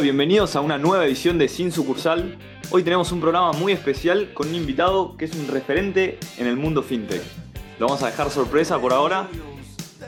[0.00, 2.36] Bienvenidos a una nueva edición de Sin Sucursal.
[2.70, 6.56] Hoy tenemos un programa muy especial con un invitado que es un referente en el
[6.56, 7.22] mundo fintech.
[7.78, 9.28] Lo vamos a dejar sorpresa por ahora.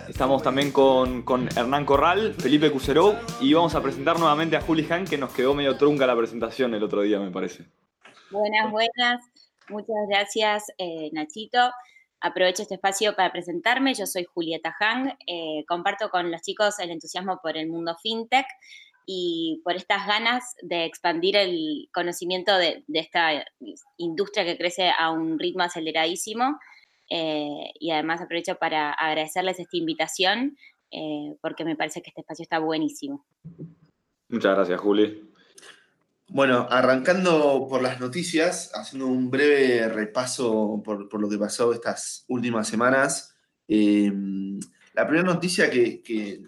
[0.09, 4.87] Estamos también con, con Hernán Corral, Felipe Cuseró y vamos a presentar nuevamente a Juli
[4.91, 7.67] Han que nos quedó medio trunca la presentación el otro día, me parece.
[8.31, 9.25] Buenas, buenas.
[9.69, 11.71] Muchas gracias, eh, Nachito.
[12.21, 13.95] Aprovecho este espacio para presentarme.
[13.95, 15.17] Yo soy Julieta Hang.
[15.27, 18.47] Eh, comparto con los chicos el entusiasmo por el mundo fintech
[19.07, 23.45] y por estas ganas de expandir el conocimiento de, esta
[23.97, 26.59] industria que crece a un ritmo aceleradísimo.
[27.09, 30.57] Eh, y además aprovecho para agradecerles esta invitación
[30.91, 33.25] eh, porque me parece que este espacio está buenísimo.
[34.29, 35.31] Muchas gracias, Juli.
[36.29, 42.67] Bueno, arrancando por las noticias, haciendo un breve repaso por, lo que pasó estas últimas
[42.67, 43.37] semanas.
[43.69, 44.13] Eh,
[44.95, 46.43] la primera noticia que,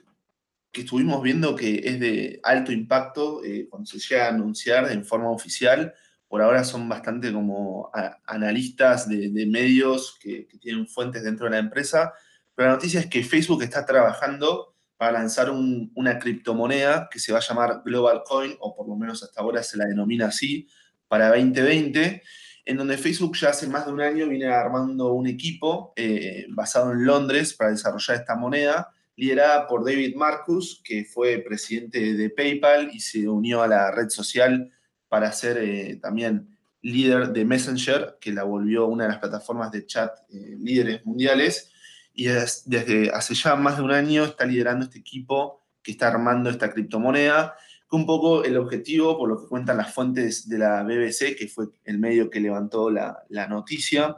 [0.72, 5.30] estuvimos viendo que es de alto impacto eh, cuando se llega a anunciar en forma
[5.30, 5.94] oficial.
[6.28, 7.90] Por ahora son bastante como
[8.26, 12.12] analistas de, medios que, tienen fuentes dentro de la empresa.
[12.54, 17.38] Pero la noticia es que Facebook está trabajando para lanzar una criptomoneda que se va
[17.38, 20.68] a llamar Global Coin, o por lo menos hasta ahora se la denomina así,
[21.06, 22.22] para 2020,
[22.66, 26.92] en donde Facebook ya hace más de un año viene armando un equipo eh, basado
[26.92, 32.90] en Londres para desarrollar esta moneda liderada por David Marcus, que fue presidente de PayPal
[32.94, 34.70] y se unió a la red social
[35.08, 39.84] para ser eh, también líder de Messenger, que la volvió una de las plataformas de
[39.86, 41.72] chat eh, líderes mundiales.
[42.14, 46.48] Y desde hace ya más de un año está liderando este equipo que está armando
[46.48, 47.56] esta criptomoneda,
[47.90, 51.48] que un poco el objetivo, por lo que cuentan las fuentes de la BBC, que
[51.48, 54.16] fue el medio que levantó la, la noticia,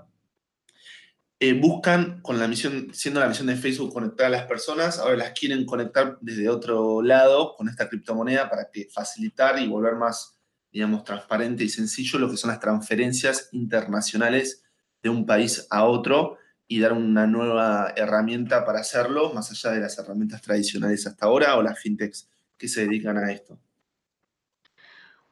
[1.42, 5.16] eh, buscan con la misión, siendo la misión de Facebook conectar a las personas, ahora
[5.16, 10.38] las quieren conectar desde otro lado con esta criptomoneda para que facilitar y volver más,
[10.70, 14.64] digamos, transparente y sencillo lo que son las transferencias internacionales
[15.03, 16.37] de un país a otro
[16.69, 21.56] y dar una nueva herramienta para hacerlo, más allá de las herramientas tradicionales hasta ahora
[21.56, 22.28] o las fintechs
[22.59, 23.59] que se dedican a esto.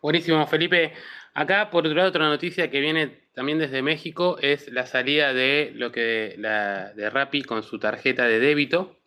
[0.00, 0.94] Buenísimo, Felipe.
[1.38, 5.70] Acá, por otro lado, otra noticia que viene también desde México es la salida de
[5.72, 8.98] lo que la, de Rappi con su tarjeta de débito,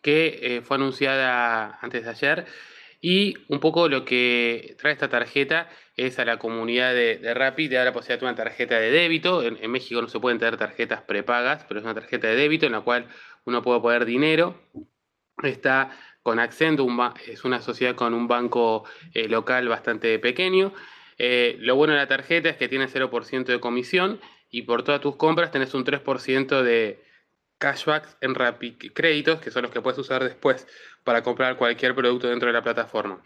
[0.00, 2.46] que eh, fue anunciada antes de ayer.
[3.02, 7.68] Y un poco lo que trae esta tarjeta es a la comunidad de, de Rappi
[7.68, 9.42] de dar la posibilidad de una tarjeta de débito.
[9.42, 12.72] En, México no se pueden tener tarjetas prepagas, pero es una tarjeta de débito en
[12.72, 13.08] la cual
[13.44, 14.58] uno puede poner dinero.
[15.42, 15.90] Está
[16.22, 16.80] con Accent,
[17.26, 20.72] es una sociedad con un banco eh, local bastante pequeño
[21.22, 25.02] eh, lo bueno de la tarjeta es que tiene 0% de comisión y por todas
[25.02, 27.04] tus compras tenés un 3% de
[27.58, 30.66] cashbacks en Rappi créditos, que son los que puedes usar después
[31.04, 33.22] para comprar cualquier producto dentro de la plataforma.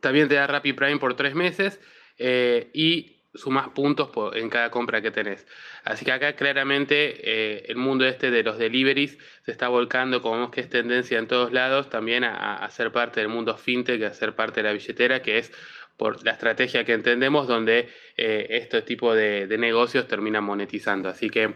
[0.00, 1.78] También te da Rappi Prime por tres meses
[2.16, 5.46] eh, y sumas puntos en cada compra que tenés.
[5.82, 10.36] Así que acá claramente eh, el mundo este de los deliveries se está volcando, como
[10.36, 14.02] vemos que es tendencia en todos lados, también a, a ser parte del mundo fintech,
[14.04, 15.52] a ser parte de la billetera, que es
[15.96, 21.08] por la estrategia que entendemos donde eh, este tipo de, negocios terminan monetizando.
[21.08, 21.54] Así que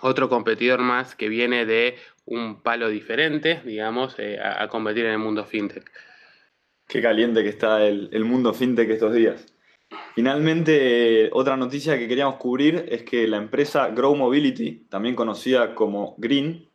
[0.00, 5.18] otro competidor más que viene de un palo diferente, digamos, eh, a, competir en el
[5.18, 5.90] mundo fintech.
[6.88, 9.46] Qué caliente que está el, mundo fintech estos días.
[10.14, 16.16] Finalmente, otra noticia que queríamos cubrir es que la empresa Grow Mobility, también conocida como
[16.18, 16.68] Green,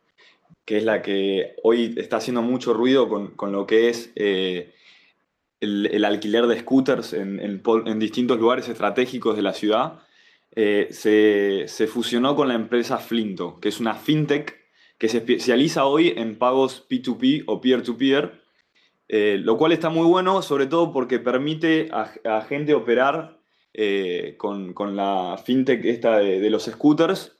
[0.64, 4.72] que es la que hoy está haciendo mucho ruido con, con lo que es eh,
[5.62, 7.62] el, alquiler de scooters en,
[7.98, 10.00] distintos lugares estratégicos de la ciudad,
[10.54, 14.60] eh, se, fusionó con la empresa Flinto, que es una fintech
[14.98, 18.42] que se especializa hoy en pagos P2P o peer-to-peer,
[19.08, 23.38] eh, lo cual está muy bueno, sobre todo porque permite a, gente operar
[23.72, 27.36] eh, con, la fintech esta de los scooters,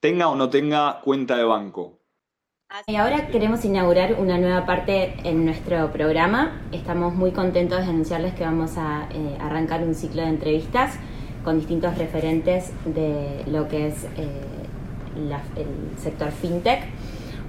[0.00, 2.01] tenga o no tenga cuenta de banco.
[2.86, 6.62] Y ahora queremos inaugurar una nueva parte en nuestro programa.
[6.72, 10.94] Estamos muy contentos de anunciarles que vamos a eh, arrancar un ciclo de entrevistas
[11.44, 14.26] con distintos referentes de lo que es eh,
[15.16, 16.80] el sector fintech.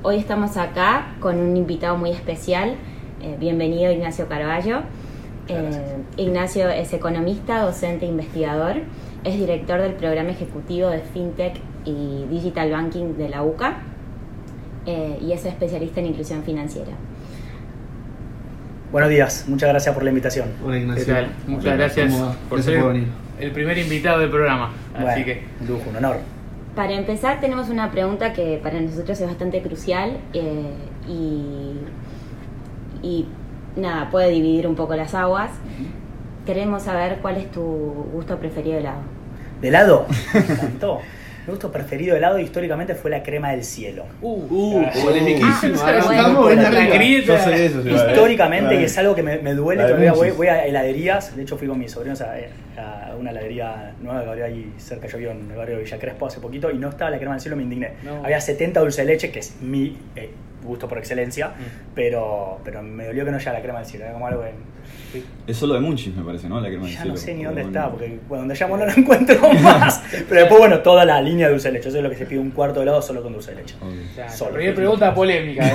[0.01, 2.75] Hoy estamos acá con un invitado muy especial.
[3.21, 4.81] Eh, bienvenido Ignacio Carballo.
[6.17, 8.81] Ignacio es economista, docente e investigador.
[9.23, 13.92] Es director del programa ejecutivo de fintech y digital banking de la UCA
[14.85, 16.91] eh, y es especialista en inclusión financiera.
[18.91, 20.49] Buenos días, muchas gracias por la invitación.
[20.63, 21.15] Hola Ignacio.
[21.47, 22.13] Muchas gracias
[22.47, 22.83] por ser
[23.39, 24.71] el primer invitado del programa.
[24.95, 26.17] Así que un lujo, un honor.
[26.75, 30.73] Para empezar tenemos una pregunta que para nosotros es bastante crucial eh,
[33.03, 33.25] y,
[33.75, 35.51] nada, puede dividir un poco las aguas.
[36.45, 39.01] Queremos saber cuál es tu gusto preferido de helado.
[39.61, 40.05] ¿De helado?
[40.33, 40.99] Me encantó.
[41.45, 44.05] Mi gusto preferido de helado históricamente fue la crema del cielo.
[44.21, 45.75] Uh, Ah, polemiquísimo.
[45.81, 45.91] ah,
[47.35, 47.65] vale.
[48.11, 51.67] Históricamente, y es algo que me, me duele, todavía voy, a heladerías, de hecho fui
[51.67, 52.33] con mis sobrinos a,
[52.77, 55.99] a una heladería nueva que había ahí cerca, yo vivo en el barrio de Villa
[55.99, 57.91] Crespo hace poquito, y no estaba la crema del cielo, me indigné.
[58.03, 58.23] No.
[58.23, 60.29] Había 70 dulce de leche, que es mi eh,
[60.63, 61.51] gusto por excelencia,
[61.93, 64.51] pero, pero me dolió que no haya la crema del cielo, era como algo que
[65.47, 66.59] Es solo de Munchies, me parece, ¿no?
[66.61, 67.11] La crema ya cielo.
[67.13, 70.01] no sé ni dónde está, porque bueno, donde llamo no lo encuentro más.
[70.27, 72.25] Pero después, bueno, toda la línea de dulce de leche, eso es lo que se
[72.25, 73.75] pide un cuarto de helado solo con dulce de leche.
[74.15, 74.51] Claro, Solo.
[74.53, 75.67] primera pregunta polémica.
[75.67, 75.71] ¿eh?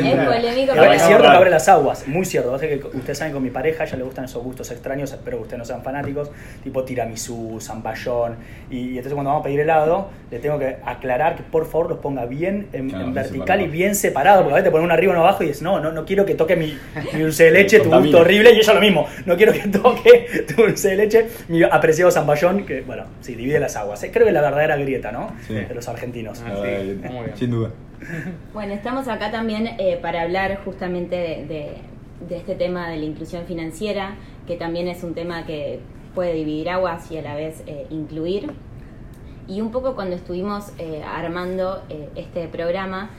[0.00, 0.08] Sí.
[0.08, 2.54] Es pero es cierto que abre las aguas, muy cierto.
[2.54, 5.38] Hace que ustedes saben con mi pareja, a ella le gustan esos gustos extraños, espero
[5.38, 6.30] que ustedes no sean fanáticos,
[6.62, 8.36] tipo tiramisú, zamballón.
[8.70, 11.90] Y, y entonces cuando vamos a pedir helado, le tengo que aclarar que por favor
[11.90, 14.70] los ponga bien en, Claro, en bien vertical y bien separado, porque a veces te
[14.70, 16.76] ponen uno arriba y uno abajo y dices, no, no, no quiero que toque mi,
[17.12, 20.44] mi dulce de leche, tu gusto horrible, y ella lo mismo, no quiero que toque
[20.48, 24.02] tu dulce de leche, mi apreciado zamballón, que bueno, sí, divide las aguas.
[24.04, 25.32] Eh, Creo que es la verdadera grieta, ¿no?
[25.46, 25.54] Sí.
[25.54, 26.42] De los argentinos.
[26.46, 27.36] Ah, sí, muy bien.
[27.36, 27.70] Sin duda.
[28.54, 31.72] Bueno, estamos acá también eh, para hablar justamente de, de-
[32.28, 34.16] de este tema de la inclusión financiera,
[34.46, 35.78] que también es un tema que
[36.16, 38.50] puede dividir aguas y a la vez eh, incluir.
[39.46, 43.10] Y un poco cuando estuvimos eh, armando eh, este programa,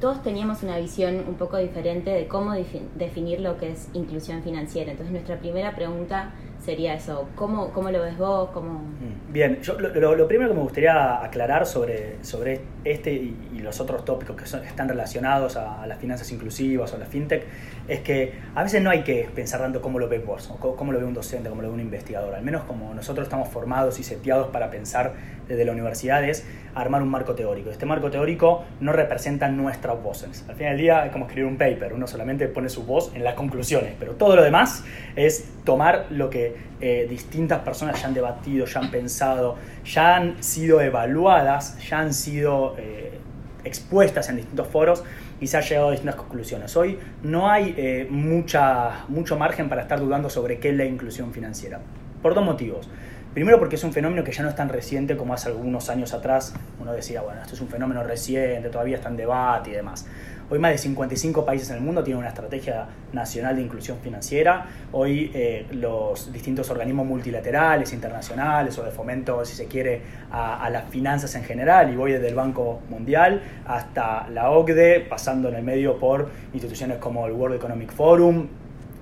[0.00, 4.42] todos teníamos una visión un poco diferente de cómo defi- definir lo que es inclusión
[4.42, 4.90] financiera.
[4.92, 6.32] Entonces nuestra primera pregunta
[6.64, 8.50] sería eso, ¿cómo, cómo lo ves vos?
[8.50, 8.80] ¿Cómo...
[8.80, 14.04] Mm, Bien, yo lo, primero que me gustaría aclarar sobre, sobre este y, los otros
[14.04, 17.44] tópicos que, están relacionados a, las finanzas inclusivas o a la fintech
[17.86, 20.74] es que a veces no hay que pensar tanto cómo lo ves vos, o co-
[20.76, 22.34] cómo lo ve un docente, cómo lo ve un investigador.
[22.34, 25.14] Al menos como nosotros estamos formados y seteados para pensar
[25.48, 27.70] desde la universidad es armar un marco teórico.
[27.70, 30.44] Este marco teórico no representa nuestras voces.
[30.48, 33.24] Al final del día es como escribir un paper, uno solamente pone su voz en
[33.24, 34.84] las conclusiones, pero todo lo demás
[35.16, 40.42] es tomar lo que eh, distintas personas ya han debatido, ya han pensado, ya han
[40.42, 43.18] sido evaluadas, ya han sido eh,
[43.64, 45.02] expuestas en distintos foros
[45.40, 46.76] y se ha llegado a distintas conclusiones.
[46.76, 51.32] Hoy no hay eh, mucha, mucho margen para estar dudando sobre qué es la inclusión
[51.32, 51.80] financiera,
[52.22, 52.88] por dos motivos.
[53.38, 56.12] Primero porque es un fenómeno que ya no es tan reciente como hace algunos años
[56.12, 56.52] atrás.
[56.80, 60.06] Uno decía, bueno, esto es un fenómeno reciente, todavía está en debate y demás.
[60.50, 64.66] Hoy más de 55 países en el mundo tienen una estrategia nacional de inclusión financiera.
[64.90, 70.02] Hoy eh, los distintos organismos multilaterales, internacionales o de fomento, si se quiere,
[70.32, 75.06] a, a las finanzas en general, y voy desde el Banco Mundial hasta la OCDE,
[75.08, 78.48] pasando en el medio por instituciones como el World Economic Forum,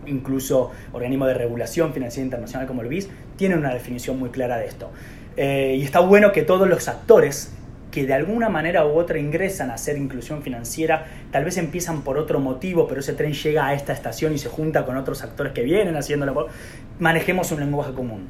[0.07, 4.67] incluso organismos de regulación financiera internacional como el BIS, tienen una definición muy clara de
[4.67, 4.91] esto.
[5.37, 7.53] Eh, y está bueno que todos los actores
[7.91, 12.19] que de alguna manera u otra ingresan a hacer inclusión financiera, tal vez empiezan por
[12.19, 15.53] otro motivo, pero ese tren llega a esta estación y se junta con otros actores
[15.53, 16.49] que vienen haciéndolo,
[16.99, 18.29] manejemos un lenguaje común.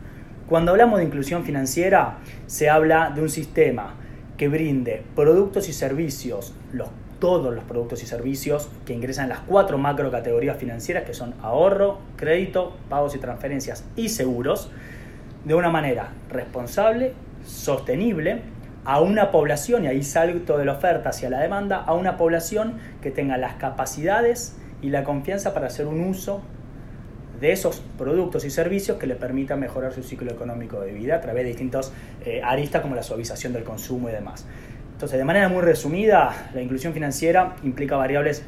[0.49, 3.95] Cuando hablamos de inclusión financiera, se habla de un sistema
[4.37, 6.55] que brinde productos y servicios,
[7.19, 11.35] todos los productos y servicios que ingresan en las cuatro macro categorías financieras, que son
[11.43, 14.71] ahorro, crédito, pagos y transferencias y seguros,
[15.47, 17.13] de una manera responsable,
[17.45, 18.43] sostenible,
[18.85, 22.79] a una población, y ahí salto de la oferta hacia la demanda, a una población
[23.01, 26.43] que tenga las capacidades y la confianza para hacer un uso
[27.41, 31.21] de esos productos y servicios que le permitan mejorar su ciclo económico de vida a
[31.21, 31.93] través de distintos
[32.25, 34.47] eh, aristas como la suavización del consumo y demás.
[34.93, 38.43] Entonces, de manera muy resumida, la inclusión financiera implica variables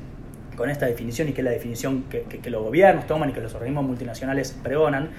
[0.58, 3.54] con esta definición y que es la definición que, los gobiernos toman y que los
[3.54, 5.10] organismos multinacionales pregonan,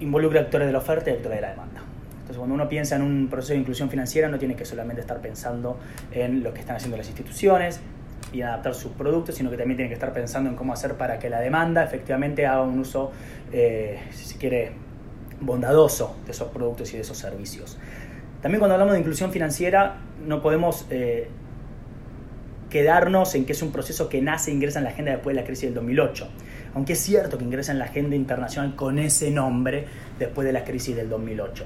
[0.00, 1.80] involucra actores de la oferta y actores de la demanda.
[2.12, 5.20] Entonces, cuando uno piensa en un proceso de inclusión financiera, no tiene que solamente estar
[5.20, 5.78] pensando
[6.10, 7.80] en lo que están haciendo las instituciones
[8.32, 11.18] y adaptar sus productos, sino que también tiene que estar pensando en cómo hacer para
[11.18, 13.12] que la demanda efectivamente haga un uso,
[13.52, 14.72] eh, si se quiere,
[15.40, 17.78] bondadoso de esos productos y de esos servicios.
[18.42, 21.28] También cuando hablamos de inclusión financiera, no podemos eh,
[22.70, 25.42] quedarnos en que es un proceso que nace e ingresa en la agenda después de
[25.42, 26.28] la crisis del 2008.
[26.76, 29.86] Aunque es cierto que ingresa en la agenda internacional con ese nombre
[30.18, 31.64] después de la crisis del 2008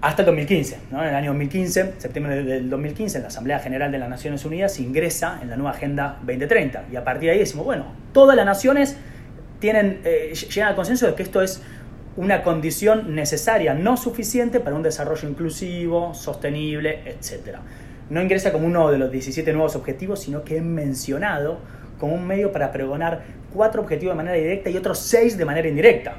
[0.00, 0.78] hasta el 2015.
[0.90, 1.02] ¿no?
[1.02, 4.80] En el año 2015, septiembre del 2015, en la Asamblea General de las Naciones Unidas
[4.80, 6.86] ingresa en la nueva Agenda 2030.
[6.90, 8.96] Y a partir de ahí decimos, bueno, todas las naciones
[9.58, 11.60] tienen, eh, llegan al consenso de que esto es
[12.16, 17.58] una condición necesaria, no suficiente para un desarrollo inclusivo, sostenible, etc.
[18.08, 21.58] No ingresa como uno de los 17 nuevos objetivos, sino que es mencionado
[22.00, 23.22] como un medio para pregonar
[23.54, 26.14] cuatro objetivos de manera directa y otros seis de manera indirecta.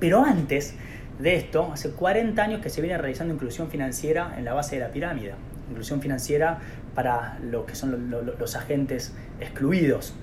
[0.00, 0.74] Pero antes
[1.18, 4.82] de esto, hace 40 años que se viene realizando inclusión financiera en la base de
[4.82, 5.34] la pirámide.
[5.70, 6.58] Inclusión financiera
[6.94, 10.14] para lo que son lo- lo- los agentes excluidos.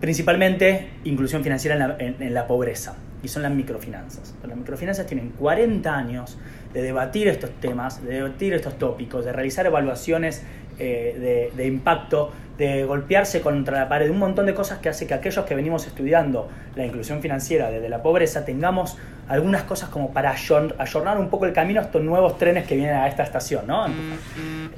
[0.00, 4.34] Principalmente inclusión financiera en la, pobreza, y son las microfinanzas.
[4.46, 6.38] Las microfinanzas tienen 40 años
[6.72, 10.44] de debatir estos temas, de debatir estos tópicos, de realizar evaluaciones
[10.78, 15.14] eh, de impacto, de golpearse contra la pared, un montón de cosas que hace que
[15.14, 18.98] aquellos que venimos estudiando la inclusión financiera desde la pobreza tengamos
[19.28, 22.74] algunas cosas como para ayor- ayornar un poco el camino a estos nuevos trenes que
[22.74, 23.66] vienen a esta estación.
[23.68, 23.86] ¿no?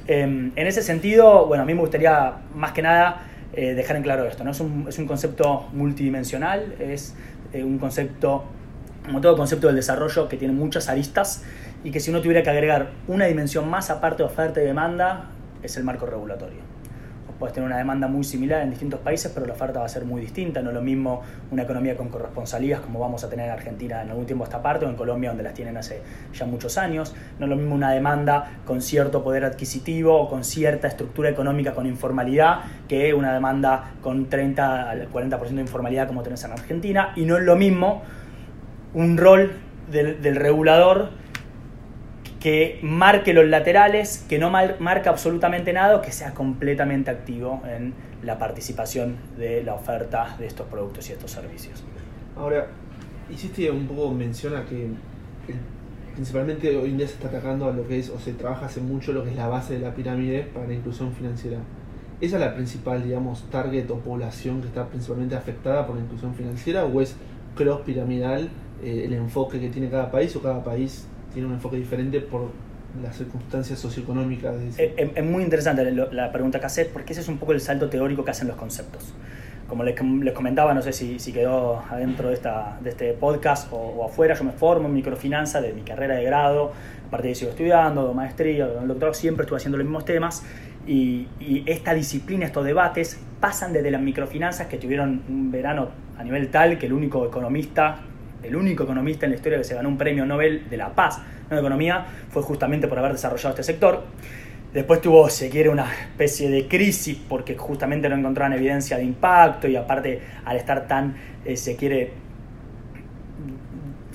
[0.07, 0.21] Eh,
[0.55, 3.23] en ese sentido, bueno, a mí me gustaría más que nada
[3.53, 4.43] eh, dejar en claro esto.
[4.43, 4.51] ¿no?
[4.51, 7.15] Es, un, es un concepto multidimensional, es
[7.51, 8.43] eh, un concepto,
[9.05, 11.43] como todo concepto del desarrollo, que tiene muchas aristas
[11.83, 15.29] y que si uno tuviera que agregar una dimensión más aparte de oferta y demanda,
[15.63, 16.69] es el marco regulatorio.
[17.41, 20.05] Podés tener una demanda muy similar en distintos países, pero la oferta va a ser
[20.05, 20.61] muy distinta.
[20.61, 24.11] No es lo mismo una economía con corresponsalías como vamos a tener en Argentina en
[24.11, 26.03] algún tiempo a esta parte o en Colombia donde las tienen hace
[26.35, 27.15] ya muchos años.
[27.39, 31.73] No es lo mismo una demanda con cierto poder adquisitivo o con cierta estructura económica
[31.73, 37.11] con informalidad que una demanda con 30 al 40% de informalidad como tenés en Argentina.
[37.15, 38.03] Y no es lo mismo
[38.93, 39.51] un rol
[39.89, 41.09] del regulador
[42.41, 47.93] que marque los laterales, que no mar- marca absolutamente nada, que sea completamente activo en
[48.23, 51.83] la participación de la oferta de estos productos y estos servicios.
[52.35, 52.67] Ahora,
[53.29, 54.87] hiciste un poco mención a que
[56.15, 58.81] principalmente hoy en día se está atacando a lo que es, o se trabaja hace
[58.81, 61.57] mucho lo que es la base de la pirámide para la inclusión financiera.
[62.19, 66.33] ¿Esa es la principal, digamos, target o población que está principalmente afectada por la inclusión
[66.35, 67.15] financiera o es
[67.55, 68.49] cross piramidal
[68.83, 72.49] eh, el enfoque que tiene cada país o cada país tiene un enfoque diferente por
[73.01, 74.55] las circunstancias socioeconómicas?
[74.77, 77.61] Es, es- es muy interesante la pregunta que haces, porque ese es un poco el
[77.61, 79.13] salto teórico que hacen los conceptos.
[79.67, 83.71] Como les, les comentaba, no sé si, si quedó adentro de, esta, de este podcast
[83.71, 86.73] o, o afuera, yo me formo en microfinanza de mi carrera de grado,
[87.07, 90.43] aparte de sigo estudiando, de maestría, de doctorado, siempre estuve haciendo los mismos temas.
[90.85, 96.23] Y, y esta disciplina, estos debates, pasan desde las microfinanzas que tuvieron un verano a
[96.25, 97.99] nivel tal que el único economista,
[98.43, 101.19] el único economista en la historia que se ganó un premio Nobel de la Paz,
[101.49, 104.03] no de Economía, fue justamente por haber desarrollado este sector.
[104.73, 109.67] Después tuvo, se quiere, una especie de crisis porque justamente no encontraban evidencia de impacto
[109.67, 112.13] y aparte al estar tan, eh, se quiere,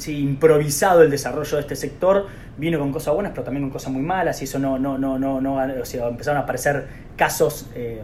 [0.07, 4.03] improvisado el desarrollo de este sector, vino con cosas buenas pero también con cosas muy
[4.03, 8.01] malas y eso no, no, no, no, no empezaron a aparecer casos eh,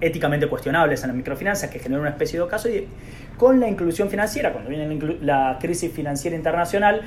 [0.00, 2.86] éticamente cuestionables en las microfinanzas que generó una especie de ocaso y
[3.40, 4.86] con la inclusión financiera, cuando viene
[5.22, 7.00] la, la crisis financiera internacional,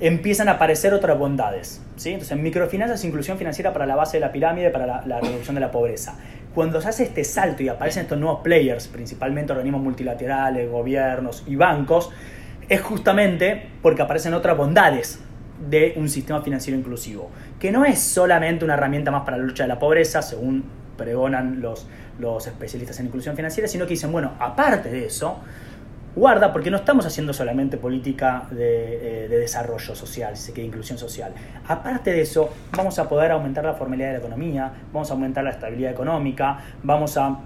[0.00, 1.82] empiezan a aparecer otras bondades.
[1.96, 2.12] ¿sí?
[2.12, 5.60] Entonces, microfinanzas, inclusión financiera para la base de la pirámide, para la, la reducción de
[5.60, 6.16] la pobreza.
[6.54, 11.54] Cuando se hace este salto y aparecen estos nuevos players, principalmente organismos multilaterales, gobiernos y
[11.54, 12.10] bancos,
[12.66, 15.20] es justamente porque aparecen otras bondades
[15.68, 17.28] de un sistema financiero inclusivo,
[17.60, 20.64] que no es solamente una herramienta más para la lucha de la pobreza, según
[20.96, 21.86] pregonan los,
[22.18, 25.40] los especialistas en inclusión financiera, sino que dicen, bueno, aparte de eso,
[26.14, 30.98] guarda, porque no estamos haciendo solamente política de, eh, de desarrollo social, si se inclusión
[30.98, 31.32] social.
[31.66, 35.44] Aparte de eso, vamos a poder aumentar la formalidad de la economía, vamos a aumentar
[35.44, 37.38] la estabilidad económica, vamos a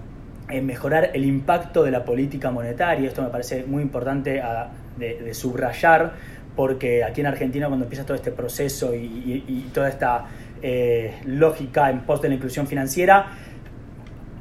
[0.49, 3.07] eh, mejorar el impacto de la política monetaria.
[3.07, 6.11] Esto me parece muy importante a- de, subrayar,
[6.55, 10.25] porque aquí en Argentina cuando empieza todo este proceso y toda esta
[10.61, 13.27] eh, lógica en pos de la inclusión financiera,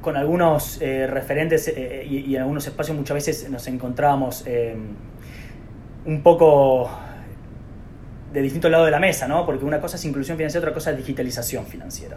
[0.09, 4.75] con algunos eh, referentes eh, y, en algunos espacios muchas veces nos encontrábamos eh,
[6.07, 6.91] un poco
[8.33, 9.45] de distintos lados de la mesa, ¿no?
[9.45, 12.17] Porque una cosa es inclusión financiera, otra cosa es digitalización financiera.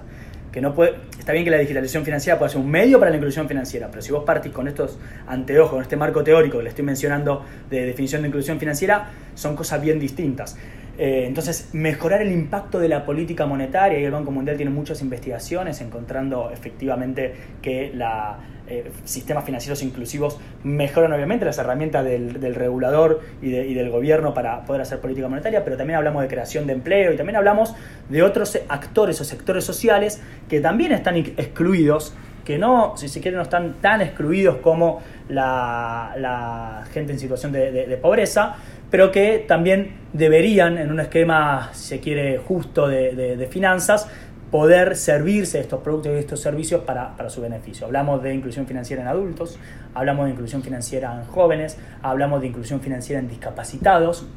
[0.54, 0.74] Que no
[1.20, 4.02] está bien que la digitalización financiera pueda ser un medio para la inclusión financiera, pero
[4.02, 7.86] si vos partís con estos anteojos, con este marco teórico que le estoy mencionando de
[7.88, 10.56] definición de inclusión financiera, son cosas bien distintas.
[11.04, 15.02] Eh, entonces, mejorar el impacto de la política monetaria, y el Banco Mundial tiene muchas
[15.02, 23.22] investigaciones encontrando efectivamente que la, eh, sistemas financieros inclusivos mejoran obviamente las herramientas del, regulador
[23.42, 26.68] y, de- y del gobierno para poder hacer política monetaria, pero también hablamos de creación
[26.68, 27.74] de empleo y también hablamos
[28.10, 32.14] de otros actores o sectores sociales que también están ex- excluidos
[32.46, 38.00] que no, si se quiere, no están tan excluidos como la, gente en situación de
[38.02, 38.56] pobreza,
[38.92, 44.08] pero que también deberían, en un esquema, si se quiere, justo de, de- finanzas,
[44.52, 47.86] poder servirse de estos productos y estos servicios para, para su beneficio.
[47.86, 49.58] Hablamos de inclusión financiera en adultos,
[49.96, 54.28] hablamos de inclusión financiera en jóvenes, hablamos de inclusión financiera en discapacitados,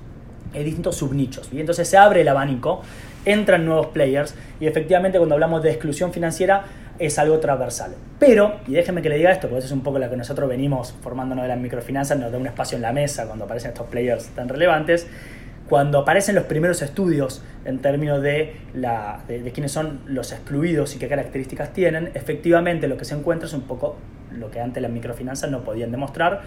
[0.52, 1.52] en distintos subnichos.
[1.52, 2.82] Y entonces se abre el abanico,
[3.24, 6.62] entran nuevos players y efectivamente cuando hablamos de exclusión financiera
[6.98, 7.94] es algo transversal.
[8.18, 10.48] Pero, y déjenme que le diga esto, porque eso es un poco lo que nosotros
[10.48, 13.86] venimos formándonos de las microfinanzas, nos da un espacio en la mesa cuando aparecen estos
[13.88, 15.06] players tan relevantes,
[15.68, 20.94] cuando aparecen los primeros estudios en términos de, la, de, de quiénes son los excluidos
[20.94, 23.96] y qué características tienen, efectivamente lo que se encuentra es un poco
[24.30, 26.42] lo que antes las microfinanzas no podían demostrar,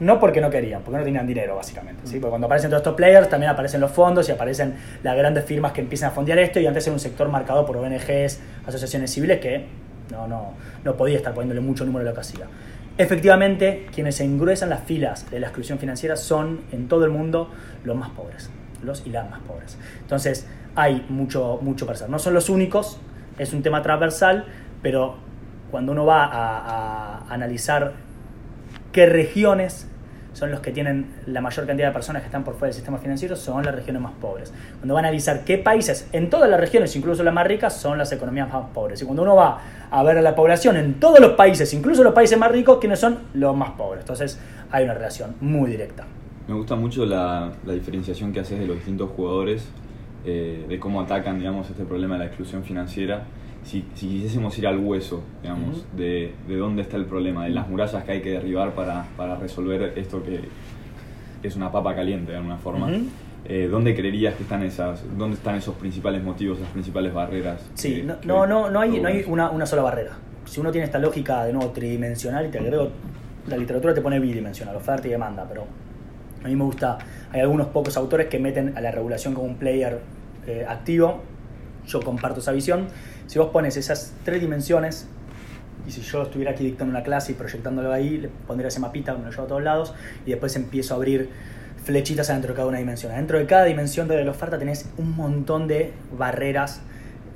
[0.00, 2.02] no porque no querían, porque no tenían dinero básicamente.
[2.04, 2.18] ¿sí?
[2.18, 5.72] Porque cuando aparecen todos estos players también aparecen los fondos y aparecen las grandes firmas
[5.72, 9.40] que empiezan a fondear esto y antes era un sector marcado por ONGs, asociaciones civiles
[9.40, 10.52] que no, no,
[10.84, 12.46] no podía estar poniéndole mucho número a lo que hacía.
[12.98, 17.50] Efectivamente, quienes engruesan las filas de la exclusión financiera son en todo el mundo
[17.84, 18.50] los más pobres,
[18.82, 19.76] los y las más pobres.
[20.00, 22.08] Entonces, hay mucho, mucho para hacer.
[22.08, 22.98] No son los únicos,
[23.38, 24.46] es un tema transversal,
[24.82, 25.16] pero
[25.70, 27.92] cuando uno va a, a analizar
[28.92, 29.88] qué regiones
[30.36, 32.98] son los que tienen la mayor cantidad de personas que están por fuera del sistema
[32.98, 34.52] financiero, son las regiones más pobres.
[34.78, 37.96] Cuando va a analizar qué países, en todas las regiones, incluso las más ricas, son
[37.96, 39.00] las economías más pobres.
[39.00, 42.12] Y cuando uno va a ver a la población en todos los países, incluso los
[42.12, 43.20] países más ricos, ¿quiénes son?
[43.32, 44.00] Los más pobres.
[44.00, 44.38] Entonces
[44.70, 46.04] hay una relación muy directa.
[46.46, 49.66] Me gusta mucho la, la diferenciación que haces de los distintos jugadores,
[50.26, 53.22] eh, de cómo atacan, digamos, este problema de la exclusión financiera.
[53.66, 55.96] Si, si quisiésemos ir al hueso, digamos, Ujú.
[55.96, 59.34] de, de dónde está el problema, de las murallas que hay que derribar para, para
[59.34, 60.40] resolver esto que
[61.42, 62.86] es una papa caliente de alguna forma.
[62.86, 63.06] Ujú.
[63.48, 67.60] Eh, ¿Dónde creerías que están esas, dónde están esos principales motivos, esas principales barreras?
[67.74, 70.12] Sí, que- no, que- no, no, no hay, no hay una, una sola barrera.
[70.44, 72.90] Si uno tiene esta lógica de nuevo tridimensional, y te agrego,
[73.48, 75.64] la literatura te pone bidimensional, oferta y demanda, pero
[76.44, 76.98] a mí me gusta,
[77.32, 80.00] hay algunos pocos autores que meten a la regulación como un player
[80.46, 81.22] eh, activo,
[81.88, 82.86] yo comparto esa visión.
[83.26, 85.06] Si vos pones esas tres dimensiones,
[85.86, 89.14] y si yo estuviera aquí dictando una clase y proyectándolo ahí, le pondría ese mapita,
[89.14, 91.30] me lo llevo a todos lados, y después empiezo a abrir
[91.84, 93.12] flechitas adentro de cada una dimensión.
[93.12, 96.80] Dentro de cada dimensión de la oferta tenés un montón de barreras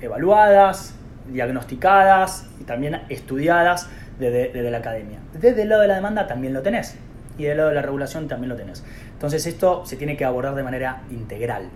[0.00, 0.94] evaluadas,
[1.32, 5.18] diagnosticadas y también estudiadas desde, desde la academia.
[5.40, 6.96] Desde el lado de la demanda también lo tenés
[7.38, 8.82] y del lado de la regulación también lo tenés.
[9.12, 11.68] Entonces esto se tiene que abordar de manera integral.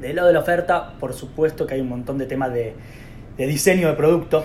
[0.00, 2.74] Del lado de la oferta, por supuesto que hay un montón de temas de,
[3.36, 4.44] de diseño de producto.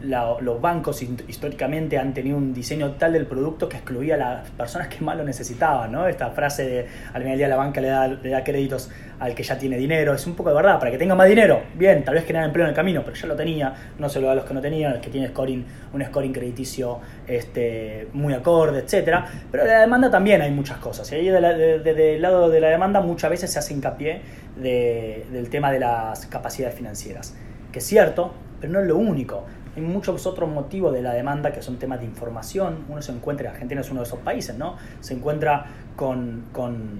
[0.00, 4.86] Los bancos históricamente han tenido un diseño tal del producto que excluía a las personas
[4.86, 6.06] que más lo necesitaban, ¿no?
[6.06, 9.34] Esta frase de al final del día la banca le da, le da créditos al
[9.34, 12.04] que ya tiene dinero, es un poco de verdad, para que tenga más dinero, bien,
[12.04, 14.34] tal vez generar empleo en el camino, pero ya lo tenía, no se lo da
[14.34, 18.78] a los que no tenían, los que tienen scoring, un scoring crediticio este, muy acorde,
[18.78, 19.26] etcétera.
[19.50, 21.10] Pero de la demanda también hay muchas cosas.
[21.10, 23.74] Y ahí de la- de- de- del lado de la demanda muchas veces se hace
[23.74, 24.20] hincapié
[24.56, 27.34] de- del tema de las capacidades financieras,
[27.78, 29.44] es cierto, pero no es lo único.
[29.76, 32.84] Hay muchos otros motivos de la demanda que son temas de información.
[32.88, 34.76] Uno se encuentra, Argentina es uno de esos países, ¿no?
[35.00, 36.98] Se encuentra con, con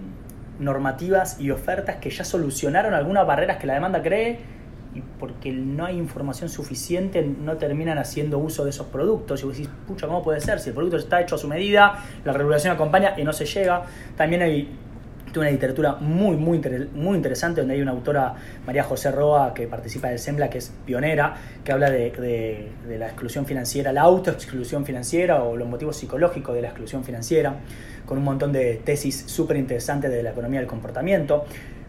[0.58, 4.38] normativas y ofertas que ya solucionaron algunas barreras que la demanda cree
[4.94, 9.42] y porque no hay información suficiente no terminan haciendo uso de esos productos.
[9.42, 10.60] Y vos decís, pucha, ¿cómo puede ser?
[10.60, 13.82] Si el producto está hecho a su medida, la regulación acompaña y no se llega.
[14.16, 14.68] También hay
[15.38, 18.34] tuve una literatura muy, muy, inter- muy interesante donde hay una autora,
[18.66, 22.10] María José Roa, que participa del SEMBLA, que es pionera, que habla de,
[22.86, 27.54] de- la exclusión financiera, la autoexclusión financiera o los motivos psicológicos de la exclusión financiera,
[28.04, 31.44] con un montón de tesis súper interesantes de la economía del comportamiento.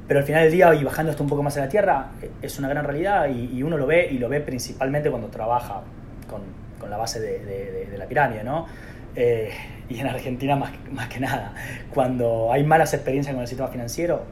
[0.08, 2.60] Pero al final del día, y bajando esto un poco más a la tierra, es
[2.60, 5.82] una gran realidad y, y uno lo ve y lo ve principalmente cuando trabaja
[6.30, 6.42] con,
[6.80, 8.68] con la base de la pirámide, ¿no?
[9.16, 9.50] Eh,
[9.90, 11.54] y en Argentina más, más que nada,
[11.94, 14.24] cuando hay malas experiencias con el sistema financiero,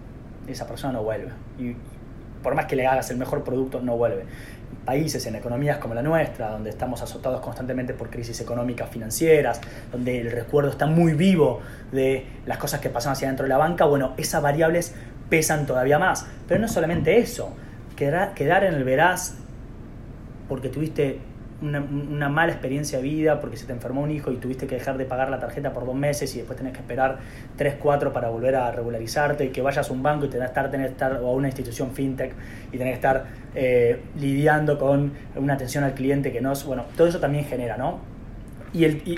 [0.48, 1.32] esa persona no vuelve.
[1.58, 1.76] Y
[2.44, 4.24] por más que le hagas el mejor producto, no vuelve.
[4.86, 9.60] Países en economías como la nuestra, donde estamos azotados constantemente por crisis económicas financieras,
[9.92, 11.60] donde el recuerdo está muy vivo
[11.92, 14.96] de las cosas que pasan hacia dentro de la banca, bueno, esas variables
[15.30, 16.28] pesan todavía más.
[16.48, 17.52] Pero no solamente eso,
[17.96, 19.36] quedar, quedar en el veraz
[20.48, 21.20] porque tuviste
[21.62, 24.98] una, mala experiencia de vida, porque se te enfermó un hijo y tuviste que dejar
[24.98, 27.18] de pagar la tarjeta por dos meses y después tenés que esperar
[27.56, 30.52] tres, cuatro para volver a regularizarte y que vayas a un banco y tenés que
[30.52, 32.34] estar, tenés que estar o a una institución fintech
[32.72, 36.86] y tenés que estar eh, lidiando con una atención al cliente que no es, bueno,
[36.96, 38.00] todo eso también genera, ¿no?
[38.74, 39.14] Y, el, y,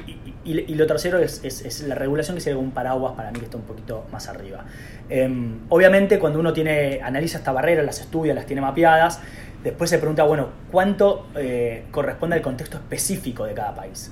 [0.45, 3.45] y- y- lo tercero es, es- la regulación que sería un paraguas para mí que
[3.45, 4.63] está un poquito más arriba.
[5.09, 9.19] Em, obviamente cuando uno tiene, analiza esta barrera, las estudia, las tiene mapeadas,
[9.63, 14.11] después se pregunta, bueno, ¿cuánto eh, corresponde al contexto específico de cada país?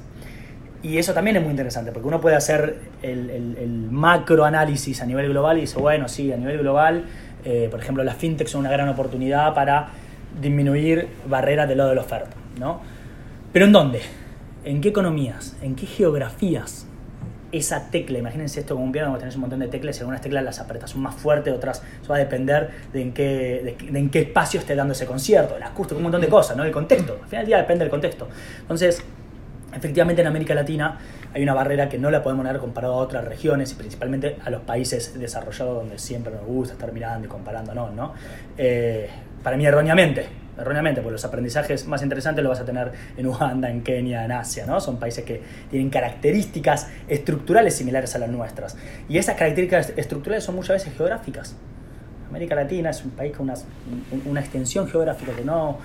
[0.84, 5.06] Y eso también es muy interesante, porque uno puede hacer el, el, el macroanálisis a
[5.06, 7.06] nivel global y dice, bueno, sí, a nivel global,
[7.46, 9.90] eh, por ejemplo, las fintechs son una gran oportunidad para
[10.40, 12.82] disminuir barreras del lado de la oferta, ¿no?
[13.54, 14.02] Pero ¿en dónde?
[14.66, 15.56] ¿En qué economías?
[15.62, 16.87] ¿En qué geografías?
[17.52, 20.22] Esa tecla, imagínense esto como un piano, donde tenés un montón de teclas y algunas
[20.22, 24.00] teclas las apretas son más fuertes, otras, eso va a depender de en qué, de,
[24.00, 26.64] en qué espacio esté dando ese concierto, el acústico, un montón de cosas, ¿no?
[26.66, 28.28] El contexto, al final del día depende del contexto.
[28.60, 29.02] Entonces,
[29.74, 30.98] efectivamente en América Latina
[31.34, 34.50] hay una barrera que no la podemos negar comparado a otras regiones y principalmente a
[34.50, 38.14] los países desarrollados donde siempre nos gusta estar mirando y comparándonos, ¿no?
[38.58, 39.10] Eh,
[39.44, 43.70] para mí erróneamente, erróneamente, porque los aprendizajes más interesantes los vas a tener en Uganda,
[43.70, 44.80] en Kenia, en Asia, ¿no?
[44.80, 48.78] Son países que tienen características estructurales similares a las nuestras.
[49.08, 51.56] Y esas características estructurales son muchas veces geográficas.
[52.30, 53.52] América Latina es un país con
[54.26, 55.78] una, extensión geográfica que no,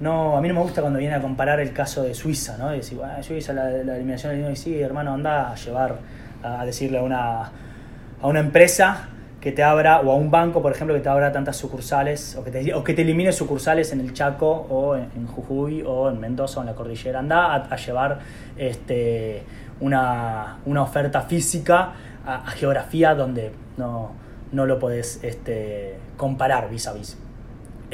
[0.00, 2.72] no, a mí no me gusta cuando viene a comparar el caso de Suiza, ¿no?
[2.72, 5.98] Y decir, bueno, Suiza, la, eliminación del y sí, hermano, anda a llevar,
[6.42, 9.08] a decirle a una, a una empresa
[9.42, 12.44] que te abra, o a un banco, por ejemplo, que te abra tantas sucursales, o
[12.44, 16.20] que te, o que te elimine sucursales en el Chaco, o en, Jujuy, o en
[16.20, 17.18] Mendoza, o en la cordillera.
[17.18, 18.20] Anda a, llevar
[18.56, 19.42] este,
[19.80, 21.92] una, una oferta física
[22.24, 24.12] a, geografía donde no,
[24.52, 27.18] no lo podés este, comparar vis a vis.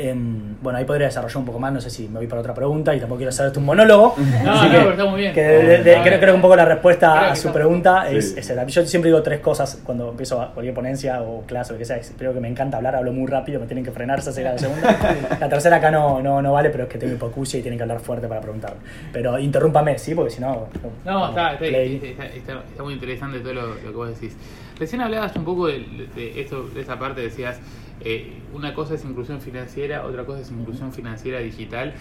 [0.01, 2.55] Em, bueno, ahí podría desarrollar un poco más, no sé si me voy para otra
[2.55, 4.15] pregunta y tampoco quiero hacerte un monólogo.
[4.45, 5.33] No, no, pero está muy bien.
[5.33, 8.65] creo, creo, que un poco la respuesta a su pregunta es, esa.
[8.67, 11.97] Yo siempre digo tres cosas cuando empiezo cualquier ponencia o clase o lo que sea.
[11.97, 14.97] Espero que me encanta hablar, hablo muy rápido, me tienen que frenar, esa la segunda.
[15.41, 17.83] La tercera acá no, no, no vale, pero es que tengo hipocusia y tienen que
[17.83, 18.75] hablar fuerte para preguntar.
[19.13, 20.15] Pero interrúmpame, ¿sí?
[20.15, 20.69] Porque si no...
[21.05, 24.37] No, está, está, está, muy interesante todo lo, que vos decís.
[24.79, 27.59] Recién hablabas un poco de, de, esto, de esa parte, decías
[28.01, 31.95] eh, una cosa es inclusión financiera, otra cosa es inclusión financiera digital.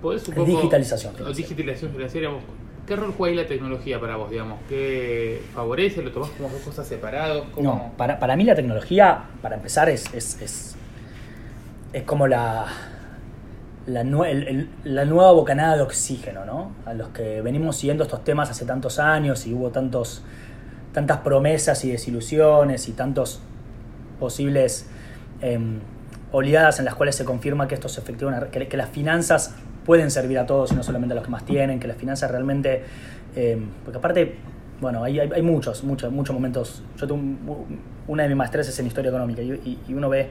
[0.00, 1.48] ¿Podés un poco, digitalización financiera.
[1.48, 2.30] digitalización financiera.
[2.86, 4.60] ¿Qué rol juega ahí la tecnología para vos, digamos?
[4.68, 6.02] ¿Qué favorece?
[6.02, 7.42] ¿Lo tomás como dos cosas separadas?
[7.60, 10.76] No, para, para, mí la tecnología, para empezar, es, es, es,
[11.92, 12.66] es como la,
[13.86, 16.72] la, la, nueva bocanada de oxígeno, ¿no?
[16.86, 20.22] A los que venimos siguiendo estos temas hace tantos años y hubo tantos,
[20.94, 23.42] tantas promesas y desilusiones y tantos
[24.18, 24.86] posibles
[25.40, 25.80] em,
[26.32, 29.54] oleadas en las cuales se confirma que esto es efectivo, que, las finanzas
[29.86, 32.30] pueden servir a todos y no solamente a los que más tienen, que las finanzas
[32.30, 32.82] realmente,
[33.34, 34.36] em, porque aparte,
[34.80, 37.66] bueno, hay, hay, muchos, muchos, muchos momentos, yo tengo
[38.06, 40.30] una de mis maestrías es en historia económica y, uno ve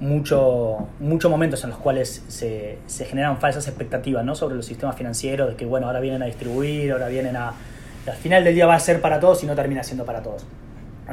[0.00, 4.36] muchos muchos momentos en los cuales se, se, generan falsas expectativas ¿no?
[4.36, 7.52] sobre los sistemas financieros, de que bueno, ahora vienen a distribuir, ahora vienen a...
[8.06, 10.46] Al final del día va a ser para todos y no termina siendo para todos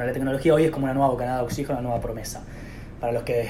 [0.04, 2.44] la tecnología hoy es como una nueva bocanada de oxígeno, una nueva promesa.
[3.00, 3.50] Para los que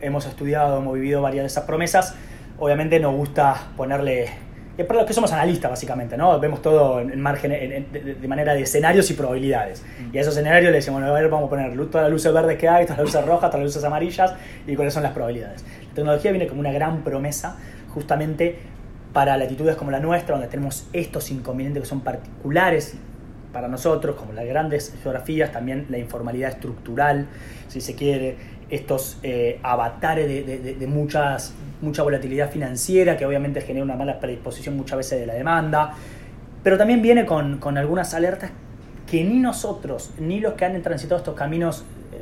[0.00, 2.14] hemos estudiado, hemos vivido varias de esas promesas,
[2.58, 4.28] obviamente nos gusta ponerle...
[4.76, 6.38] Es para los que somos analistas, básicamente, ¿no?
[6.40, 9.84] Vemos todo en margen, de, manera de escenarios y probabilidades.
[10.12, 12.32] Y a esos escenarios le decimos, bueno, a ver, vamos a poner todas las luces
[12.32, 14.34] verdes que hay, todas las luces rojas, todas las luces amarillas,
[14.66, 15.64] y cuáles son las probabilidades.
[15.90, 17.56] La tecnología viene como una gran promesa,
[17.94, 18.58] justamente
[19.12, 22.96] para latitudes como la nuestra, donde tenemos estos inconvenientes que son particulares
[23.54, 27.26] para nosotros, como las grandes geografías, también la informalidad estructural,
[27.68, 28.36] si se quiere,
[28.68, 34.98] estos eh, avatares de, muchas, mucha volatilidad financiera que obviamente genera una mala predisposición muchas
[34.98, 35.94] veces de la demanda,
[36.62, 38.50] pero también viene con, algunas alertas
[39.06, 42.20] que ni nosotros, ni los que han transitado estos caminos eh,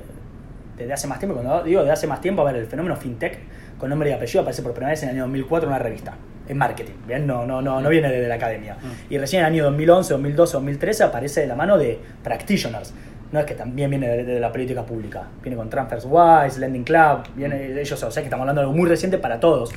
[0.77, 3.39] desde hace más tiempo, cuando digo de hace más tiempo, a ver, el fenómeno fintech
[3.79, 6.15] con nombre y apellido aparece por primera vez en el año 2004 en una revista
[6.49, 7.27] en marketing, ¿bien?
[7.27, 8.75] No, no, no, no viene desde la academia.
[8.75, 9.13] Mm.
[9.13, 12.93] Y recién en el año 2011, 2012, 2013 aparece de la mano de practitioners.
[13.31, 15.25] No es que también viene de, la política pública.
[15.43, 18.89] Viene con TransferWise, Lending Club, viene, ellos, o sea que estamos hablando de algo muy
[18.89, 19.71] reciente para todos.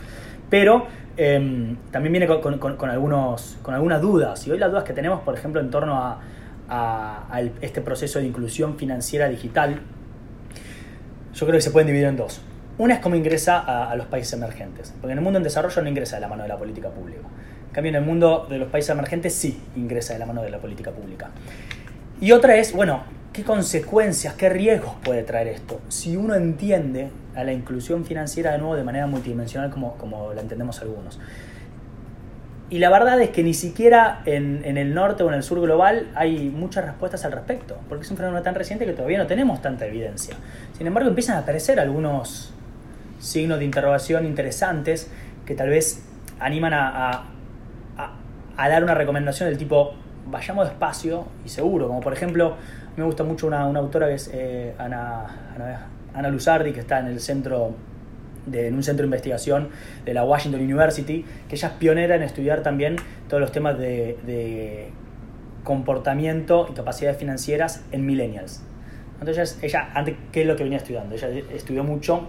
[0.50, 4.46] Pero em, también viene con, algunos, con algunas dudas.
[4.46, 6.20] Y hoy las dudas que tenemos, por ejemplo, en torno a,
[6.68, 9.80] a este proceso de inclusión financiera digital,
[11.34, 12.42] yo creo que se pueden dividir en dos.
[12.78, 13.60] Una es cómo ingresa
[13.90, 16.44] a, los países emergentes, porque en el mundo en desarrollo no ingresa de la mano
[16.44, 17.22] de la política pública.
[17.68, 20.50] En cambio, en el mundo de los países emergentes sí ingresa de la mano de
[20.50, 21.30] la política pública.
[22.20, 25.80] Y otra es, bueno, ¿qué consecuencias, qué riesgos puede traer esto?
[25.88, 30.42] Si uno entiende a la inclusión financiera de nuevo de manera multidimensional como, como la
[30.42, 31.20] entendemos algunos.
[32.70, 35.62] Y la verdad es que ni siquiera en, en, el norte o en el sur
[35.62, 39.28] global hay muchas respuestas al respecto, porque es un fenómeno tan reciente que todavía no
[39.28, 40.36] tenemos tanta evidencia.
[40.76, 42.54] Sin embargo, empiezan a aparecer algunos,
[43.26, 45.10] signos de interrogación interesantes
[45.46, 46.04] que tal vez
[46.40, 47.26] animan a,
[48.58, 49.94] a, dar una recomendación del tipo
[50.28, 52.56] vayamos despacio y seguro, como por ejemplo
[52.98, 55.26] me gusta mucho una, autora que es eh, Ana,
[56.14, 57.76] Ana, Luzardi, que está en el centro
[58.46, 59.70] de, en un centro de investigación
[60.06, 62.96] de la Washington University, que ella es pionera en estudiar también
[63.28, 64.92] todos los temas de, de
[65.64, 68.64] comportamiento y capacidades financieras en millennials.
[69.20, 71.16] Entonces ella, antes, ¿qué es lo que venía estudiando?
[71.16, 72.28] Ella estudió mucho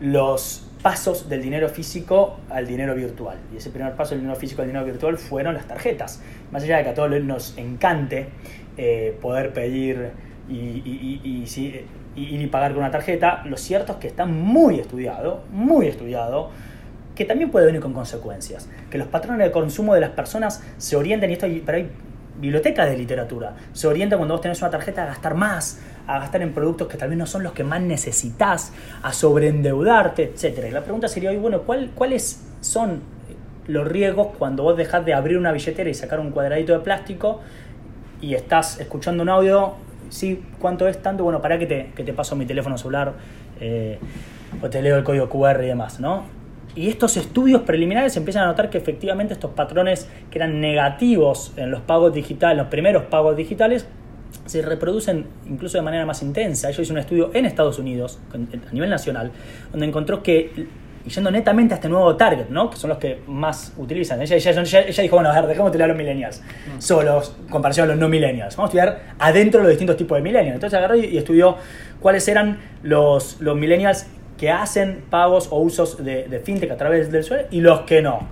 [0.00, 3.38] los pasos del dinero físico al dinero virtual.
[3.52, 6.22] Y ese primer paso del dinero físico al dinero virtual fueron las tarjetas.
[6.52, 8.28] Más allá de que a todos nos encante
[8.76, 10.10] eh, poder pedir
[10.48, 11.44] y, y,
[12.14, 16.50] y, pagar con una tarjeta, lo cierto es que está muy estudiado, muy estudiado,
[17.16, 18.68] que también puede venir con consecuencias.
[18.90, 21.90] Que los patrones de consumo de las personas se orienten, y esto pero hay
[22.40, 23.56] biblioteca de literatura.
[23.72, 26.96] Se orienta cuando vos tenés una tarjeta a gastar más, a gastar en productos que
[26.96, 30.66] tal vez no son los que más necesitas, a sobreendeudarte, etc.
[30.68, 33.00] Y la pregunta sería hoy, bueno, ¿cuál, ¿cuáles son
[33.66, 37.40] los riesgos cuando vos dejás de abrir una billetera y sacar un cuadradito de plástico
[38.20, 39.74] y estás escuchando un audio?
[40.08, 41.24] Sí, ¿cuánto es tanto?
[41.24, 43.14] Bueno, para que te, que te paso mi teléfono celular
[43.60, 43.98] eh,
[44.62, 46.24] o te leo el código QR y demás, ¿no?
[46.76, 51.70] Y estos estudios preliminares empiezan a notar que efectivamente estos patrones que eran negativos en
[51.70, 53.88] los pagos digitales, los primeros pagos digitales,
[54.46, 56.70] se reproducen incluso de manera más intensa.
[56.70, 59.30] Yo hice un estudio en Estados Unidos, a nivel nacional,
[59.70, 60.66] donde encontró que,
[61.06, 62.70] yendo netamente a este nuevo target, ¿no?
[62.70, 65.92] que son los que más utilizan, ella, ella, dijo, bueno, a ver, dejemos estudiar a
[65.92, 66.80] los millennials, mm.
[66.80, 68.56] solos, comparación a los no millennials.
[68.56, 70.54] Vamos a estudiar adentro los distintos tipos de millennials.
[70.54, 71.56] Entonces agarró y estudió
[72.00, 74.06] cuáles eran los, los millennials
[74.38, 78.28] que hacen pagos o usos de, fintech a través del celular y los que no.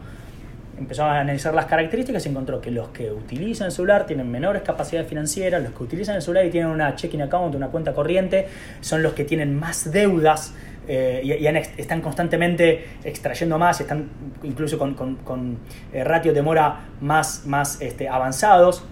[0.77, 4.63] Empezó a analizar las características y encontró que los que utilizan el celular tienen menores
[4.63, 8.49] capacidades financieras, los que utilizan el celular y tienen una checking account, una cuenta corriente,
[8.81, 10.55] son los que tienen más deudas
[10.87, 14.09] eh, y, están constantemente extrayendo más, están
[14.43, 15.59] incluso con, con,
[15.93, 18.85] eh, ratios de mora más, más este, avanzados.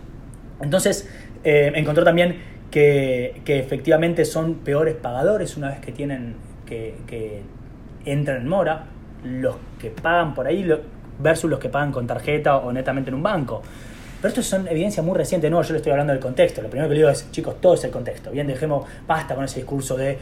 [0.60, 1.08] Entonces,
[1.44, 2.36] eh, encontró también
[2.70, 6.36] que, que efectivamente son peores pagadores una vez que tienen
[7.06, 7.42] que,
[8.04, 8.86] entran en mora,
[9.24, 10.68] los que pagan por ahí
[11.18, 13.62] versus los que pagan con tarjeta o netamente en un banco.
[14.20, 16.62] Pero esto son evidencias muy recientes, no, yo le estoy hablando del contexto.
[16.62, 18.30] Lo primero que le digo es, chicos, todo es el contexto.
[18.30, 20.16] Bien, dejemos, basta con ese discurso de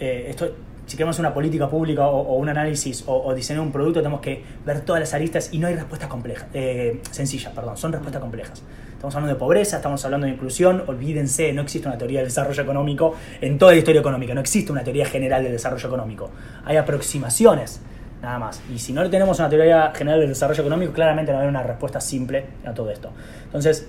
[0.00, 0.50] eh, esto,
[0.86, 4.82] si queremos una política pública o, un análisis o, diseñar un producto, tenemos que ver
[4.82, 8.62] todas las aristas y no hay respuestas complejas, eh, sencillas, perdón, son respuestas complejas.
[8.92, 12.62] Estamos hablando de pobreza, estamos hablando de inclusión, olvídense, no existe una teoría del desarrollo
[12.62, 16.30] económico en toda la historia económica, no existe una teoría general del desarrollo económico.
[16.64, 17.80] Hay aproximaciones,
[18.24, 18.62] nada más.
[18.72, 22.00] Y si no tenemos una teoría general del desarrollo económico, claramente no hay una respuesta
[22.00, 23.10] simple a todo esto.
[23.44, 23.88] Entonces,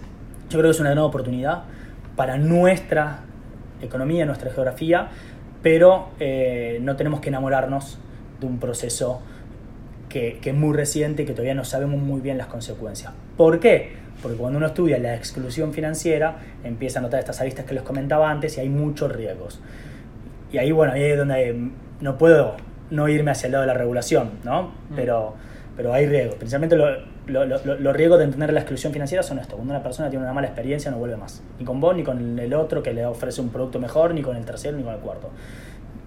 [0.50, 1.63] yo creo que es una gran oportunidad
[2.15, 3.21] para nuestra
[3.82, 5.10] economía, nuestra geografía,
[5.62, 7.98] pero eh, no tenemos que enamorarnos
[8.39, 9.21] de un proceso
[10.10, 13.13] que, que, es muy reciente y que todavía no sabemos muy bien las consecuencias.
[13.36, 13.93] ¿Por qué?
[14.21, 18.30] Porque cuando uno estudia la exclusión financiera, empieza a notar estas aristas que les comentaba
[18.30, 19.60] antes y hay muchos riesgos.
[20.52, 21.69] Y ahí, bueno, ahí es donde
[22.02, 22.56] no puedo
[22.89, 24.63] no irme hacia el lado de la regulación, ¿no?
[24.63, 24.95] Mm.
[24.95, 25.36] Pero,
[25.76, 26.36] pero hay riesgos.
[26.36, 26.78] Principalmente
[27.28, 29.56] los riesgos de entender la exclusión financiera son estos.
[29.56, 31.41] Cuando una persona tiene una mala experiencia no vuelve más.
[31.60, 34.36] Ni con vos, ni con el otro que le ofrece un producto mejor, ni con
[34.36, 35.30] el tercero, ni con el cuarto.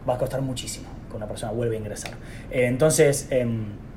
[0.09, 2.13] Va a costar muchísimo que una persona vuelva a ingresar.
[2.51, 3.29] Eh, entonces...
[3.31, 3.89] Em,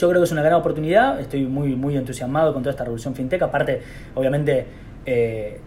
[0.00, 3.14] yo creo que es una gran oportunidad, estoy muy, muy entusiasmado con toda esta revolución
[3.14, 3.42] fintech.
[3.42, 3.82] Aparte,
[4.14, 4.64] obviamente,
[5.04, 5.60] eh,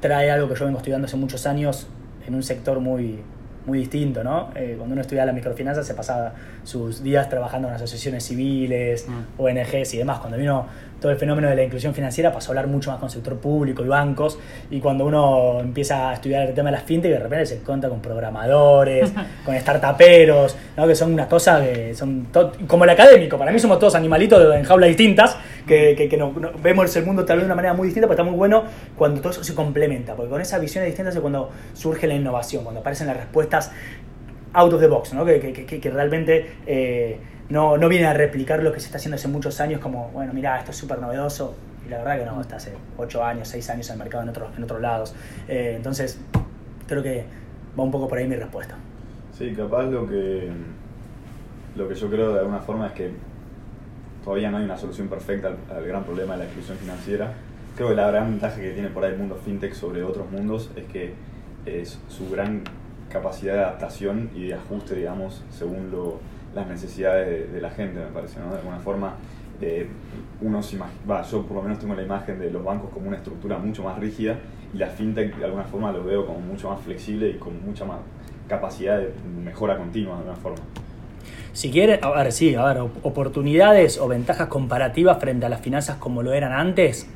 [0.00, 1.88] trae algo que yo vengo estudiando hace muchos años
[2.26, 3.20] en un sector muy,
[3.66, 4.50] muy distinto, ¿no?
[4.54, 6.32] Eh, cuando uno estudiaba la microfinanza se pasaba
[6.64, 9.40] sus días trabajando en asociaciones civiles, mm.
[9.40, 10.18] ONGs y demás.
[10.18, 10.66] Cuando vino
[11.00, 13.36] todo el fenómeno de la inclusión financiera pasó a hablar mucho más con el sector
[13.38, 14.38] público y bancos.
[14.70, 17.88] Y cuando uno empieza a estudiar el tema de las fintech, de repente se cuenta
[17.88, 19.12] con programadores,
[19.44, 20.86] con startuperos, ¿no?
[20.86, 22.28] que son unas cosas que son
[22.66, 23.38] como el académico.
[23.38, 25.36] Para mí somos todos animalitos en jaulas distintas,
[25.70, 28.28] que, que, no, vemos el mundo tal vez de una manera muy distinta, pero está
[28.28, 28.64] muy bueno
[28.96, 32.64] cuando todo eso se complementa, porque con esas visiones distintas es cuando surge la innovación,
[32.64, 33.70] cuando aparecen las respuestas
[34.52, 35.24] out of the box, ¿no?
[35.24, 36.54] que, que realmente...
[36.66, 37.18] Eh,
[37.50, 40.32] no, no viene a replicar lo que se está haciendo hace muchos años, como, bueno,
[40.32, 41.56] mira, esto es súper novedoso.
[41.84, 44.28] Y la verdad que no, está hace 8 años, 6 años en el mercado en,
[44.28, 45.14] otros en otros lados.
[45.48, 46.20] Eh, entonces,
[46.86, 47.24] creo que
[47.76, 48.76] va un poco por ahí mi respuesta.
[49.36, 50.48] Sí, capaz lo que,
[51.74, 53.10] lo que yo creo de alguna forma es que
[54.24, 57.32] todavía no hay una solución perfecta al, gran problema de la exclusión financiera.
[57.76, 60.70] Creo que la gran ventaja que tiene por ahí el mundo fintech sobre otros mundos
[60.76, 61.14] es que
[61.66, 62.62] es su gran
[63.08, 66.18] capacidad de adaptación y de ajuste, digamos, según lo,
[66.54, 68.40] las necesidades de, la gente, me parece.
[68.40, 69.14] De alguna forma,
[69.60, 69.88] eh,
[70.40, 73.58] uno se yo por lo menos tengo la imagen de los bancos como una estructura
[73.58, 74.38] mucho más rígida
[74.72, 77.84] y la fintech de alguna forma lo veo como mucho más flexible y con mucha
[77.84, 77.98] más
[78.48, 79.12] capacidad de
[79.44, 80.58] mejora continua de alguna forma.
[81.52, 85.96] Si quiere, a ver, sí, a ver, oportunidades o ventajas comparativas frente a las finanzas
[85.96, 87.08] como lo eran antes,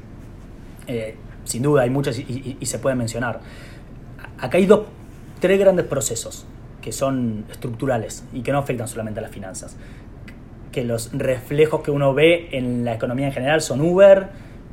[0.87, 3.40] eh, sin duda hay muchas y, y se pueden mencionar.
[4.38, 4.87] Acá hay dos,
[5.40, 6.47] tres grandes procesos
[6.85, 9.77] que son estructurales y que no afectan solamente a las finanzas.
[10.70, 14.29] Que los reflejos que uno ve en la economía en general son Uber,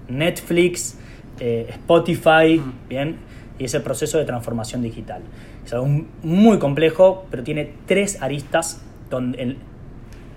[0.10, 0.98] Netflix,
[1.40, 2.90] eh, Spotify, mm.
[2.90, 3.18] ¿bien?
[3.60, 5.22] Y ese proceso de transformación digital.
[5.66, 5.88] Es algo
[6.24, 9.58] muy complejo, pero tiene tres aristas donde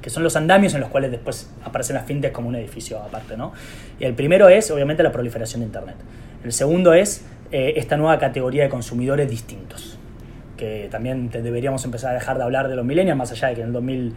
[0.02, 3.38] que son los andamios en los cuales después aparecen las fintech como un edificio aparte.
[3.38, 3.54] ¿no?
[3.98, 5.96] Y el primero es, obviamente, la proliferación de Internet.
[6.44, 9.98] El segundo es eh, esta nueva categoría de consumidores distintos
[10.58, 13.60] que también deberíamos empezar a dejar de hablar de los millennials, más allá de que
[13.62, 14.14] en el 2000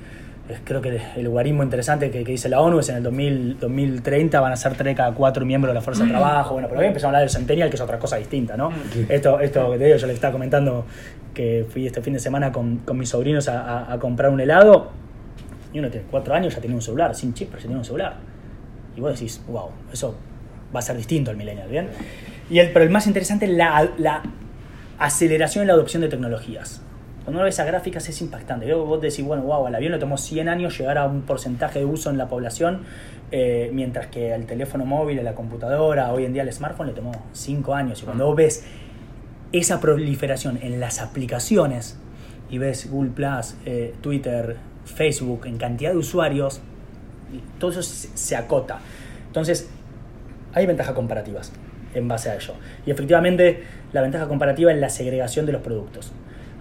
[0.50, 3.60] es creo que el lugarismo interesante que, que dice la ONU es en el 2000,
[3.60, 6.54] 2030 van a ser 3 cada 4 miembros de la fuerza de trabajo.
[6.54, 8.72] Bueno, pero hoy empezamos a hablar del Centennial, que es otra cosa distinta, ¿no?
[9.10, 10.86] Esto, esto que te digo, yo les estaba comentando
[11.38, 14.40] que fui este fin de semana con, con mis sobrinos a, a- a comprar un
[14.42, 14.90] helado
[15.72, 17.86] y uno tiene 4 años ya tenía un celular, sin chip, pero ya tenía un
[17.86, 18.16] celular.
[18.96, 20.16] Y vos decís, wow, eso
[20.76, 21.90] va a ser distinto al millennial, ¿bien?
[22.50, 24.24] Y el, pero el más interesante es la, la
[24.98, 26.82] aceleración en la adopción de tecnologías.
[27.24, 28.66] Cuando uno ve esas gráficas es impactante.
[28.66, 31.80] Veo- Vos decís, bueno, wow, al avión le tomó 100 años llegar a un porcentaje
[31.80, 32.82] de uso en la población,
[33.32, 36.94] eh, mientras que al teléfono móvil, a la computadora, hoy en día al smartphone le
[36.94, 38.02] tomó 5 años.
[38.02, 38.66] Y cuando vos ves
[39.52, 41.98] esa proliferación en las aplicaciones
[42.50, 46.62] y ves Google Plus, eh, Twitter, Facebook en cantidad de usuarios,
[47.60, 48.80] todo eso se, acota.
[49.28, 49.70] Entonces,
[50.54, 51.52] hay ventajas comparativas
[51.94, 52.54] en base a ello.
[52.86, 56.14] Y efectivamente, la ventaja comparativa es la segregación de los productos.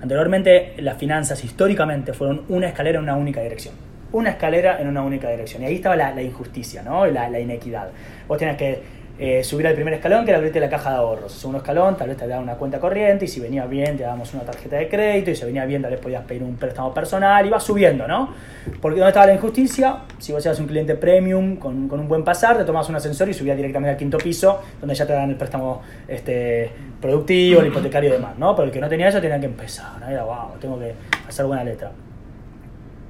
[0.03, 3.75] Anteriormente, las finanzas históricamente fueron una escalera en una única dirección.
[4.12, 5.62] Una escalera en una única dirección.
[5.62, 7.07] Y ahí estaba la, injusticia, ¿no?
[7.07, 7.88] la, la inequidad.
[8.29, 8.83] Vos tenías que
[9.18, 11.33] eh, subir al primer escalón, que era abrirte la caja de ahorros.
[11.33, 14.33] Segundo escalón, tal vez te daban una cuenta corriente, y si venía bien, te dábamos
[14.35, 17.46] una tarjeta de crédito, y si venía bien, tal vez podías pedir un préstamo personal,
[17.46, 18.35] y vas subiendo, ¿no?
[18.81, 19.98] Porque ¿dónde estaba la injusticia?
[20.18, 23.29] Si vos eras un cliente premium con, con un buen pasar, te tomabas un ascensor
[23.29, 27.68] y subías directamente al quinto piso, donde ya te dan el préstamo este, productivo, el
[27.68, 28.55] hipotecario y demás, ¿no?
[28.55, 30.59] Pero el que no tenía eso tenía que empezar, ¿no?
[30.61, 30.94] Tengo que
[31.26, 31.90] hacer buena letra.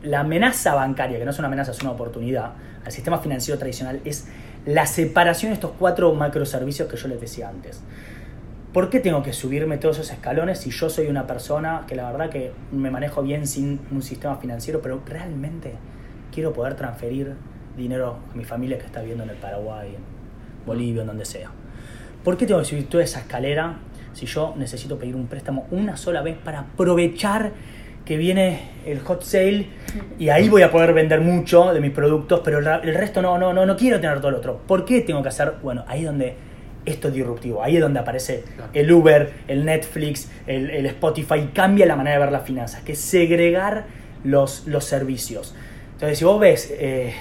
[0.02, 2.52] La amenaza bancaria, que no es una amenaza, es una oportunidad,
[2.84, 4.28] al sistema financiero tradicional es
[4.66, 7.80] la separación de estos cuatro macroservicios que yo les decía antes.
[8.72, 12.10] ¿Por qué tengo que subirme todos esos escalones si yo soy una persona que la
[12.10, 15.74] verdad que me manejo bien sin un sistema financiero, pero realmente
[16.34, 17.34] quiero poder transferir
[17.76, 21.50] dinero a mi familia que está viviendo en el Paraguay, en Bolivia, en donde sea?
[22.24, 23.78] ¿Por qué tengo que subir toda esa escalera
[24.12, 27.52] si yo necesito pedir un préstamo una sola vez para aprovechar
[28.06, 29.66] que viene el hot sale
[30.18, 33.36] y ahí voy a poder vender mucho de mis productos, pero el el resto no,
[33.36, 34.62] no, no, no quiero tener todo lo otro.
[34.66, 35.54] ¿Por qué tengo que hacer?
[35.62, 36.34] Bueno, ahí es donde
[36.86, 41.84] esto es disruptivo, ahí es donde aparece el Uber, el Netflix, el, el Spotify, cambia
[41.84, 43.86] la manera de ver las finanzas, que es segregar
[44.22, 45.54] los, los servicios.
[45.94, 47.12] Entonces, si vos ves eh,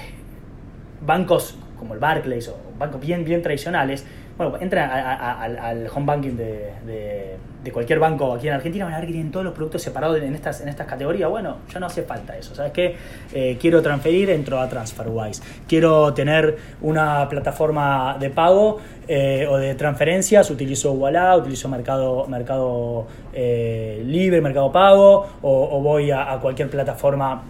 [1.04, 4.04] bancos como el Barclays o bancos bien, bien tradicionales,
[4.36, 7.36] bueno, entran a- a- a- al, home banking de,
[7.72, 10.34] cualquier banco aquí en Argentina, van a ver que tienen todos los productos separados en
[10.36, 11.28] estas, en estas categorías.
[11.28, 12.54] Bueno, ya no hace falta eso.
[12.54, 12.94] ¿Sabes qué?
[13.34, 15.42] Eh, quiero transferir, entro a TransferWise.
[15.66, 24.00] Quiero tener una plataforma de pago eh, o de transferencias, utilizo Walla, utilizo Mercado, eh,
[24.06, 27.42] Libre, Mercado Pago, o, voy a, cualquier plataforma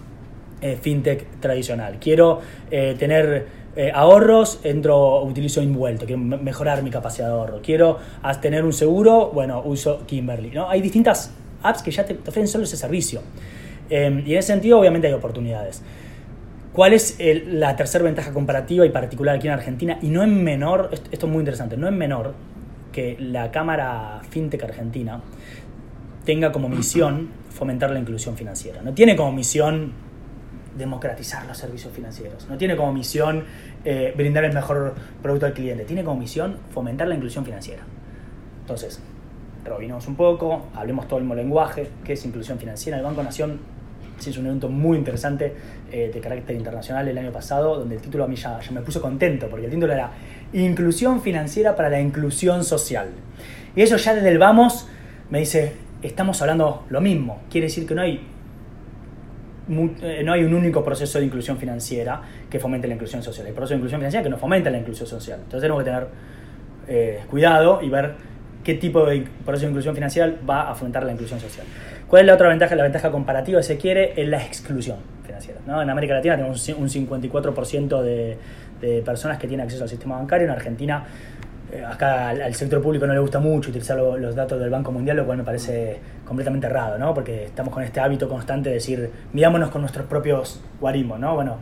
[0.63, 1.99] eh, fintech tradicional.
[2.01, 7.61] Quiero tener eh, ahorros, entro, utilizo Invuelto, quiero me- mejorar mi capacidad de ahorro.
[7.63, 7.99] Quiero
[8.41, 10.51] tener un seguro, bueno, uso Kimberly.
[10.51, 10.69] ¿no?
[10.69, 13.21] Hay distintas apps que ya te, ofrecen solo ese servicio.
[13.91, 15.83] Eh, y en ese sentido, obviamente, hay oportunidades.
[16.73, 19.99] ¿Cuál es la tercera ventaja comparativa y particular aquí en Argentina?
[20.03, 22.35] Y no en menor, esto es muy interesante, no en menor
[22.93, 25.21] que la Cámara FinTech Argentina
[26.25, 28.83] tenga como misión fomentar la inclusión financiera.
[28.83, 29.93] No tiene como misión
[30.77, 32.47] democratizar los servicios financieros.
[32.49, 33.45] No tiene como misión
[33.85, 35.85] eh, brindar el mejor producto al cliente.
[35.85, 37.83] Tiene como misión fomentar la inclusión financiera.
[38.61, 39.01] Entonces,
[39.65, 42.99] rebobinemos un poco, hablemos todo el mismo lenguaje, que es inclusión financiera.
[42.99, 43.61] El Banco Nación
[44.19, 45.55] se hizo un evento muy interesante
[45.91, 49.01] eh, de carácter internacional el año pasado, donde el título a mí ya, me puso
[49.01, 50.11] contento, porque el título era
[50.53, 53.09] Inclusión financiera para la inclusión social.
[53.75, 54.89] Y eso ya desde el vamos
[55.29, 57.43] me dice, estamos hablando lo mismo.
[57.51, 58.21] Quiere decir que no hay
[59.69, 63.47] no hay un único proceso de inclusión financiera que fomente la inclusión social.
[63.47, 65.39] Hay proceso de inclusión financiera que no fomenta la inclusión social.
[65.39, 66.07] Entonces tenemos que tener
[66.89, 68.15] eh, cuidado y ver
[68.63, 71.67] qué tipo de proceso de inclusión financiera va a fomentar la inclusión social.
[72.09, 72.75] ¿Cuál es la otra ventaja?
[72.77, 75.59] La ventaja comparativa, si se quiere, es la exclusión financiera.
[75.83, 77.09] En América Latina tenemos un ci- un
[77.43, 78.37] 54% de,
[78.81, 80.47] de personas que tienen acceso al sistema bancario.
[80.47, 81.05] En Argentina, eh,
[81.89, 85.17] acá al, sector público no le gusta mucho utilizar lo- los datos del Banco Mundial,
[85.17, 87.13] lo cual me parece completamente errado, ¿no?
[87.15, 91.35] Porque estamos con este hábito constante de decir, mirámonos con nuestros propios guarismos, ¿no?
[91.35, 91.57] Bueno,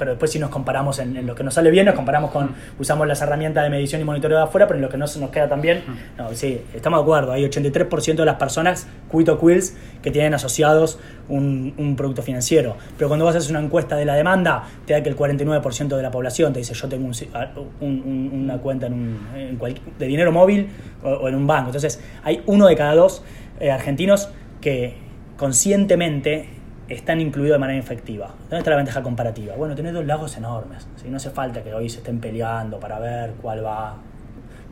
[0.00, 2.50] pero después si nos comparamos en, en lo que nos sale bien, nos comparamos con,
[2.80, 5.20] usamos las herramientas de medición y monitoreo de afuera, pero en lo que no se
[5.20, 5.82] nos queda tan bien,
[6.18, 10.98] no, sí, estamos de acuerdo, hay 83% de las personas, quito quills, que tienen asociados
[11.28, 14.94] un, un producto financiero, pero cuando vas a hacer una encuesta de la demanda, te
[14.94, 17.50] da que el 49% de la población te dice, yo tengo un si- a-
[17.80, 20.68] un- un- una cuenta en un, en cual- de dinero móvil
[21.04, 23.22] o, o en un banco, entonces hay uno de cada dos
[23.60, 24.30] eh, argentinos
[24.62, 24.94] que
[25.36, 26.48] conscientemente
[26.90, 28.28] están incluidos de manera efectiva.
[28.42, 29.54] ¿Dónde está la ventaja comparativa?
[29.56, 30.86] Bueno, tenés dos lagos enormes.
[30.96, 31.08] ¿sí?
[31.08, 33.94] No hace falta que hoy se estén peleando para ver cuál va.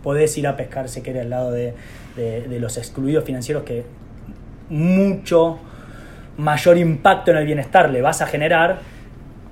[0.02, 1.74] Podés ir a pescar si querés al lado de,
[2.16, 3.84] de- los excluidos financieros que
[4.68, 5.58] mucho
[6.36, 8.78] mayor impacto en el bienestar le vas a generar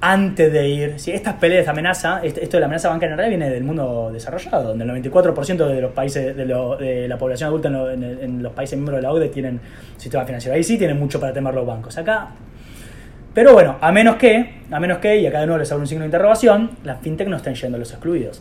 [0.00, 3.18] antes de ir, si estas peleas de amenaza, este- esto de la amenaza bancaria en
[3.18, 7.16] realidad viene del mundo desarrollado, donde el 94% de los países, de, lo- de la
[7.18, 9.58] población adulta en, lo- en los países miembros de la OCDE tienen
[9.96, 10.54] sistema financiero.
[10.54, 11.96] Ahí sí tienen mucho para temer los bancos.
[11.96, 12.28] Acá
[13.36, 15.86] pero bueno, a menos que, a menos que, y acá de nuevo les hago un
[15.86, 18.40] signo de interrogación, las fintech no estén yendo a los excluidos,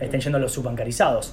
[0.00, 1.32] estén yendo a los subbancarizados.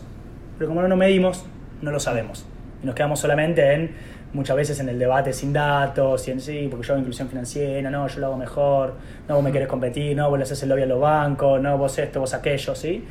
[0.59, 1.43] Pero como no nos medimos,
[1.81, 2.45] no lo sabemos.
[2.83, 3.95] Y nos quedamos solamente en,
[4.33, 7.89] muchas veces en el debate sin datos, y en sí, porque yo hago inclusión financiera,
[7.89, 8.93] no, yo lo hago mejor,
[9.27, 11.79] no, vos me querés competir, no, vos le haces el lobby a los bancos, no,
[11.79, 13.03] vos esto, vos aquello, ¿sí?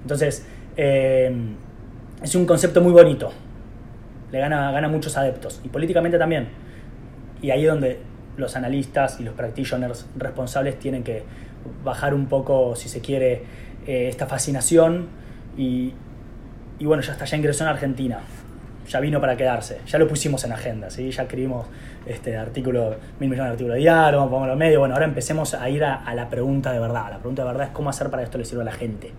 [0.00, 0.46] Entonces,
[0.78, 1.30] eh,
[2.22, 3.30] es un concepto muy bonito,
[4.32, 6.48] le gana, gana muchos adeptos, y políticamente también.
[7.42, 11.22] Y ahí es donde los analistas y los practitioners responsables tienen que
[11.84, 13.42] bajar un poco, si se quiere,
[13.86, 15.08] eh, esta fascinación
[15.56, 15.92] y,
[16.78, 18.20] y bueno, ya está, ya ingresó en Argentina,
[18.88, 21.10] ya vino para quedarse, ya lo pusimos en agenda, ¿sí?
[21.10, 21.66] ya escribimos
[22.06, 25.06] este artículo, mil millones de artículos de diario, vamos a ponerlo en medio, bueno, ahora
[25.06, 27.90] empecemos a ir a, a la pregunta de verdad, la pregunta de verdad es cómo
[27.90, 29.12] hacer para que esto le sirva a la gente.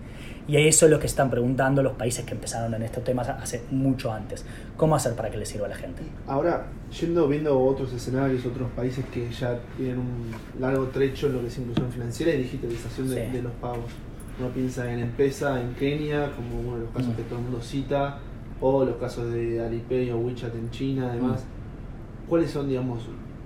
[0.48, 3.62] Y eso es lo que están preguntando los países que empezaron en estos temas hace
[3.72, 4.44] mucho antes.
[4.76, 6.02] ¿Cómo hacer para que le sirva a la gente?
[6.28, 6.66] Ahora,
[7.00, 11.48] yendo viendo otros escenarios, otros países que ya tienen un largo trecho en lo que
[11.48, 13.32] es inclusión financiera y digitalización de, Sí.
[13.32, 13.90] de los pagos.
[14.38, 17.16] Uno piensa en M-Pesa en Kenia, como uno de los casos Mm.
[17.16, 18.18] que todo el mundo cita,
[18.60, 21.44] o los casos de Alipay o WeChat en China, además.
[21.44, 22.28] Mm.
[22.28, 23.02] ¿Cuáles son, digamos,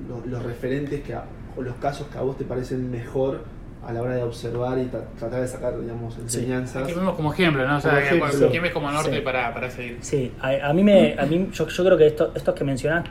[0.09, 1.25] los, los referentes que a-
[1.57, 3.43] o los casos que a vos te parecen mejor
[3.87, 6.87] a la hora de observar y tra- tratar de sacar, digamos, enseñanzas?
[6.87, 7.77] Que vemos como ejemplo, ¿no?
[7.77, 8.49] O sea, ejemplo.
[8.51, 9.21] ¿quién ves como norte Sí.
[9.21, 9.99] para, para seguir?
[10.01, 13.05] Sí, a, a mí me, a mí, yo, yo creo que esto, estos que mencionás,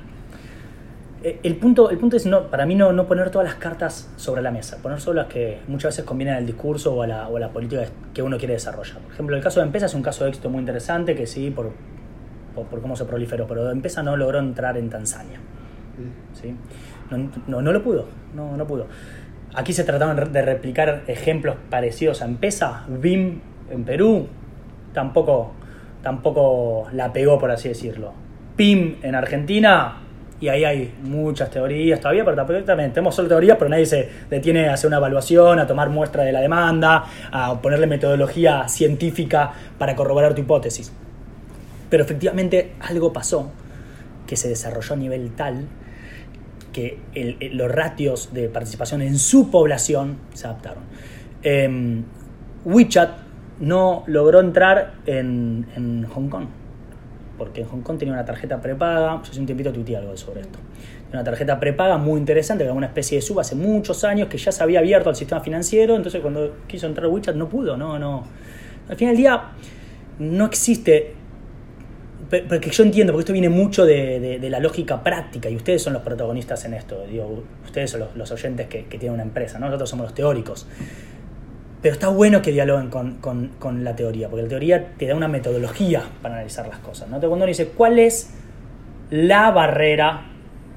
[1.22, 4.42] el punto, el punto es no, para mí no, no poner todas las cartas sobre
[4.42, 7.84] la mesa, poner solo las que muchas veces convienen al discurso o a la, política
[8.14, 9.00] que uno quiere desarrollar.
[9.00, 11.52] Por ejemplo, el caso de Empresa es un caso de éxito muy interesante que sí,
[11.52, 11.72] por,
[12.56, 15.40] por, cómo se proliferó, pero Empresa no logró entrar en Tanzania.
[16.34, 16.56] ¿sí?
[17.12, 18.88] No, no, no lo pudo, no, no pudo.
[19.54, 24.28] Aquí se trataban de replicar ejemplos parecidos a Empesa, BIM en Perú,
[24.94, 25.52] tampoco,
[26.02, 28.14] tampoco la pegó, por así decirlo.
[28.56, 29.98] PIM en Argentina,
[30.42, 34.70] y ahí hay muchas teorías todavía, pero también tenemos solo teorías, pero nadie se detiene
[34.70, 39.96] a hacer una evaluación, a tomar muestra de la demanda, a ponerle metodología científica para
[39.96, 40.92] corroborar tu hipótesis.
[41.90, 43.52] Pero efectivamente algo pasó
[44.28, 45.66] que se desarrolló a nivel tal
[46.72, 50.84] que el- los ratios de participación en su población se adaptaron.
[51.42, 52.04] Em,
[52.64, 53.10] WeChat
[53.60, 56.46] no logró entrar en, en Hong Kong,
[57.40, 60.42] porque en Hong Kong tenía una tarjeta prepaga, yo hace un tiempito tuiteé algo sobre
[60.42, 60.60] esto,
[61.12, 64.38] una tarjeta prepaga muy interesante, que era una especie de sub hace muchos años, que
[64.38, 67.98] ya se había abierto al sistema financiero, entonces cuando quiso entrar WeChat no pudo, no,
[67.98, 68.28] no.
[68.88, 69.44] Al final del día
[70.20, 71.16] no existe
[72.30, 76.04] porque yo entiendo, porque esto viene mucho de, la lógica práctica y ustedes son los
[76.04, 77.04] protagonistas en esto.
[77.10, 79.66] Digo, ustedes son los, los oyentes que, que tienen una empresa, ¿no?
[79.66, 80.68] nosotros somos los teóricos.
[81.82, 85.16] Pero está bueno que dialoguen con, con- con la teoría, porque la teoría te da
[85.16, 87.08] una metodología para analizar las cosas.
[87.10, 87.16] ¿no?
[87.16, 88.34] Entonces, cuando uno dice, ¿cuál es
[89.12, 90.26] la barrera?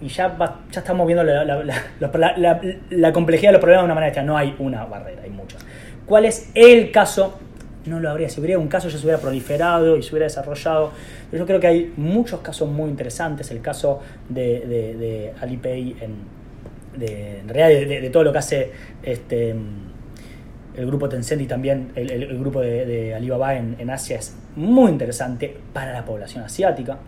[0.00, 4.26] Y ya, va- ya estamos viendo la, complejidad de los problemas de una manera distinta.
[4.32, 5.64] No hay una barrera, hay muchas.
[6.06, 7.38] ¿Cuál es el caso?
[7.86, 8.28] No lo habría.
[8.28, 10.92] Si hubiera un caso ya se hubiera proliferado y se hubiera desarrollado.
[11.30, 13.50] Pero yo creo que hay muchos casos muy interesantes.
[13.50, 16.16] El caso de, de, de Alipay, en,
[17.00, 18.70] de, en realidad de- de todo lo que hace
[19.02, 19.54] este,
[20.76, 24.90] el grupo Tencent y también el, el- el grupo de, Alibaba en, Asia es muy
[24.90, 26.98] interesante para la población asiática.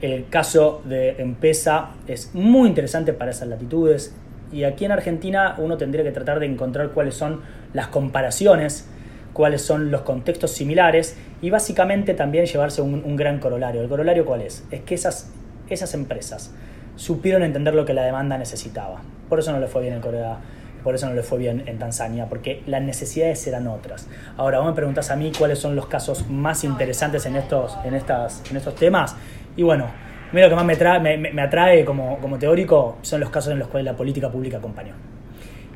[0.00, 4.14] El caso de Empesa es muy interesante para esas latitudes.
[4.52, 7.40] Y aquí en Argentina uno tendría que tratar de encontrar cuáles son
[7.72, 8.86] las comparaciones,
[9.32, 13.80] cuáles son los contextos similares y básicamente también llevarse un, un gran corolario.
[13.82, 14.64] ¿El corolario cuál es?
[14.70, 15.30] Es que esas,
[15.68, 16.52] esas empresas
[16.96, 19.02] supieron entender lo que la demanda necesitaba.
[19.28, 20.38] Por eso no le fue bien en Corea,
[20.84, 24.06] por eso no le fue bien en Tanzania, porque las necesidades eran otras.
[24.36, 27.94] Ahora, vos me preguntás a mí cuáles son los casos más interesantes en estos, en
[27.94, 29.16] estas, en estos temas.
[29.56, 30.66] Y bueno, a mí lo que más
[31.00, 34.58] me, me atrae como, como teórico son los casos en los cuales la política pública
[34.58, 34.92] acompañó.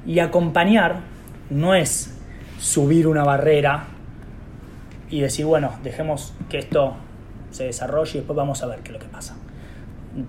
[0.05, 1.01] Y acompañar
[1.49, 2.15] no es
[2.61, 3.87] subir una barrera
[5.09, 6.97] y decir, bueno, dejemos que esto
[7.51, 9.37] se desarrolle y después vamos a ver qué es lo que pasa.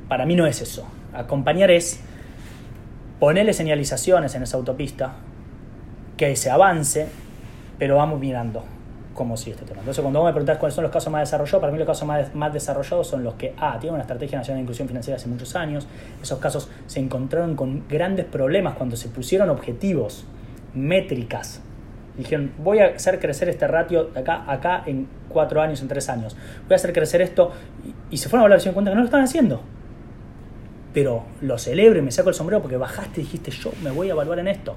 [0.07, 0.87] Para mí no es eso.
[1.13, 2.01] Acompañar es
[3.19, 5.13] ponerle señalizaciones en esa autopista,
[6.17, 7.07] que se avance,
[7.77, 8.63] pero vamos mirando
[9.13, 9.79] cómo sigue este tema.
[9.79, 12.07] Entonces, cuando vos me preguntás cuáles son los casos más desarrollados, para mí los casos
[12.33, 15.55] más, desarrollados son los que, ah, tienen una estrategia nacional de inclusión financiera hace muchos
[15.55, 15.87] años,
[16.21, 20.25] esos casos se encontraron con grandes problemas cuando se pusieron objetivos,
[20.73, 21.61] métricas.
[22.17, 26.09] Dijeron, voy a hacer crecer este ratio de acá, acá en cuatro años, en tres
[26.09, 26.35] años.
[26.63, 27.51] Voy a hacer crecer esto.
[28.11, 29.61] Y, se fueron a se dieron cuenta que no lo estaban haciendo.
[30.93, 34.09] Pero lo celebro y me saco el sombrero porque bajaste y dijiste yo me voy
[34.09, 34.75] a evaluar en esto.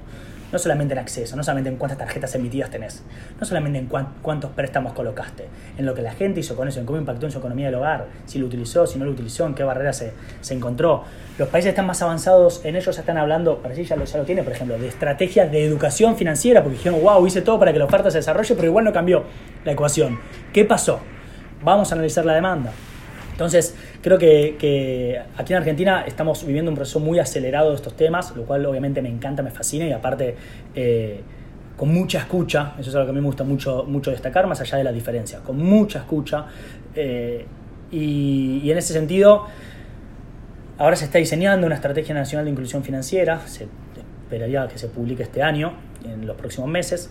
[0.51, 3.01] No solamente en acceso, no solamente en cuántas tarjetas emitidas tenés,
[3.39, 5.47] no solamente en cuántos préstamos colocaste,
[5.79, 7.75] en lo que la gente hizo con eso, en cómo impactó en su economía del
[7.75, 11.05] hogar, si lo utilizó, si no lo utilizó, en qué barreras se, se encontró.
[11.39, 14.43] Los países están más avanzados en ellos, están hablando, Brasil ya lo, ya lo tiene,
[14.43, 17.85] por ejemplo, de estrategias de educación financiera, porque dijeron, wow, hice todo para que la
[17.85, 19.23] oferta se desarrolle, pero igual no cambió
[19.65, 20.19] la ecuación.
[20.53, 20.99] ¿Qué pasó?
[21.63, 22.71] Vamos a analizar la demanda.
[23.31, 28.35] Entonces, creo que, aquí en Argentina estamos viviendo un proceso muy acelerado de estos temas,
[28.35, 30.35] lo cual obviamente me encanta, me fascina y aparte
[30.75, 31.21] eh,
[31.77, 34.59] con mucha escucha, eso es algo que a mí me gusta mucho, mucho destacar, más
[34.59, 36.45] allá de la diferencia, con mucha escucha.
[36.93, 37.45] Eh,
[37.91, 39.45] y, en ese sentido,
[40.77, 43.67] ahora se está diseñando una estrategia nacional de inclusión financiera, se
[44.25, 45.73] esperaría que se publique este año,
[46.03, 47.09] en los próximos meses,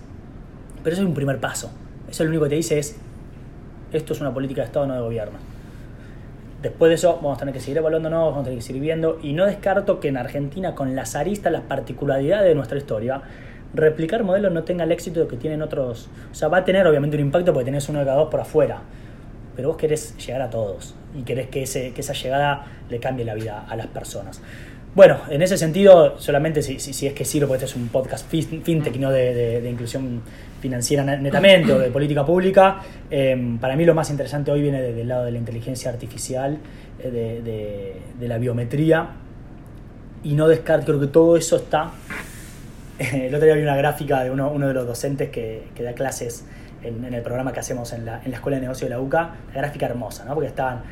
[0.85, 1.73] pero eso es un primer paso.
[2.11, 2.97] Eso lo único que te dice es,
[3.95, 5.52] esto es una política de Estado, no de gobierno
[6.63, 9.19] Después de eso vamos a tener que seguir evaluándonos, vamos a tener que seguir viendo
[9.21, 13.21] y no descarto que en Argentina con las aristas, las particularidades de nuestra historia,
[13.75, 16.09] replicar modelos no tenga el éxito que tienen otros.
[16.31, 18.39] O sea, va a tener obviamente un impacto porque tenés uno de cada dos por
[18.39, 18.81] afuera,
[19.57, 23.25] pero vos querés llegar a todos y querés que, ese, que esa llegada le cambie
[23.25, 24.41] la vida a las personas.
[24.95, 28.29] Bueno, en ese sentido, solamente si, si, es que sirve, porque este es un podcast
[28.29, 30.21] fintech no de, inclusión
[30.61, 35.09] financiera netamente o de política pública, em, para mí lo más interesante hoy viene del
[35.09, 36.59] lado de la inteligencia artificial,
[37.03, 39.09] eh, de, la biometría,
[40.25, 41.93] y no descarto, creo que todo eso está.
[42.99, 45.95] el otro día vi una gráfica de uno, uno de los docentes que, que da
[45.95, 46.45] clases
[46.83, 49.01] en, en, el programa que hacemos en la, en la Escuela de Negocio de la
[49.01, 50.35] UCA, la gráfica hermosa, ¿no?
[50.35, 50.83] porque estaban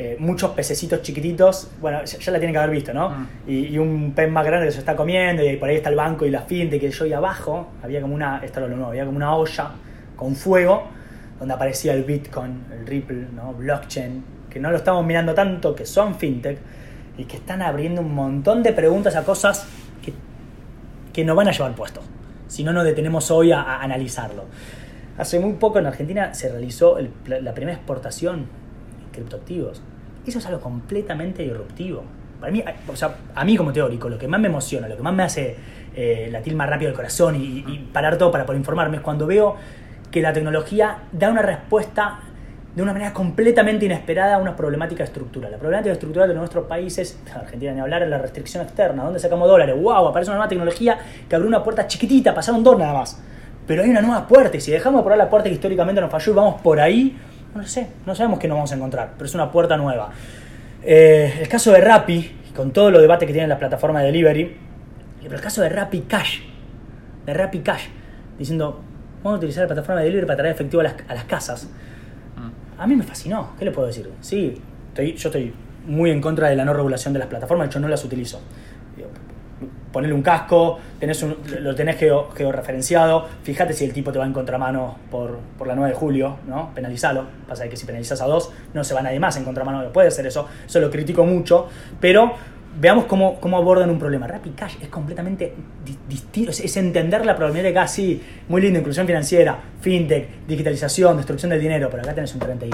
[0.00, 3.10] eh, muchos pececitos chiquititos, bueno, ya, la tienen que haber visto, ¿no?
[3.10, 3.26] Mm.
[3.48, 6.24] Y, un pez más grande que se está comiendo, y por ahí está el banco
[6.24, 9.16] y la finte, que yo, y abajo había como una, esto lo nuevo, había como
[9.16, 9.72] una olla
[10.14, 10.86] con fuego,
[11.40, 13.52] donde aparecía el Bitcoin, el Ripple, ¿no?
[13.54, 16.58] Blockchain, que no lo estamos mirando tanto, que son fintech,
[17.16, 19.66] y que están abriendo un montón de preguntas a cosas
[20.00, 20.12] que,
[21.12, 22.04] que nos van a llevar puestos.
[22.46, 24.44] Si no nos detenemos hoy a, analizarlo.
[25.18, 28.46] Hace muy poco en Argentina se realizó la primera exportación
[29.10, 29.82] criptoactivos.
[30.28, 32.04] Eso es algo completamente disruptivo.
[32.38, 35.02] Para mí, o sea, a mí como teórico, lo que más me emociona, lo que
[35.02, 35.56] más me hace
[35.96, 39.56] eh, latir más rápido el corazón y, parar todo para poder informarme es cuando veo
[40.10, 42.20] que la tecnología da una respuesta
[42.74, 45.50] de una manera completamente inesperada a una problemática estructural.
[45.50, 49.04] La problemática estructural de nuestros países, Argentina ni hablar, es la restricción externa.
[49.04, 49.74] ¿Dónde sacamos dólares?
[49.80, 50.08] ¡Wow!
[50.08, 53.18] Aparece una nueva tecnología que abrió una puerta chiquitita, pasaron dos nada más.
[53.66, 56.32] Pero hay una nueva puerta y si dejamos por la puerta que históricamente nos falló
[56.32, 57.16] y vamos por ahí,
[57.58, 60.10] no sé, no sabemos qué nos vamos a encontrar, pero es una puerta nueva.
[60.82, 64.56] Eh, el caso de Rappi, con todo lo debate que tiene la plataforma de delivery,
[65.22, 66.40] pero el caso de Rappi Cash,
[67.26, 67.86] de Rappi Cash,
[68.38, 68.80] diciendo,
[69.22, 71.68] vamos a utilizar la plataforma de delivery para traer efectivo a las, casas.
[72.78, 74.08] A mí me fascinó, ¿qué le puedo decir?
[74.20, 74.54] Sí,
[74.90, 75.52] estoy, yo estoy
[75.84, 78.40] muy en contra de la no regulación de las plataformas, hecho no las utilizo
[79.98, 81.20] ponerle un casco, tenés
[81.60, 85.90] lo tenés georreferenciado, fíjate si el tipo te va en contramano por, por la 9
[85.90, 86.72] de julio, ¿no?
[86.72, 87.24] Penalizalo.
[87.48, 90.24] Pasa que si penalizas a dos, no se va nadie más en contramano, puede ser
[90.28, 91.66] eso, eso lo critico mucho,
[92.00, 92.32] pero
[92.80, 94.28] veamos cómo, cómo abordan un problema.
[94.28, 95.52] Rapid Cash es completamente
[96.08, 101.60] distinto, es, entender la problemática de casi muy lindo, inclusión financiera, fintech, digitalización, destrucción del
[101.60, 102.70] dinero, pero acá tenés un 30 y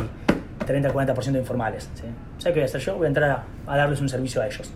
[0.67, 1.89] 30-40% de informales.
[1.95, 2.03] ¿sí?
[2.37, 2.97] ¿Sabes qué voy a hacer yo?
[2.97, 4.71] Voy a entrar a darles un servicio a ellos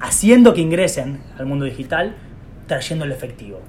[0.00, 2.14] haciendo que ingresen al mundo digital,
[2.66, 3.60] trayendo el efectivo.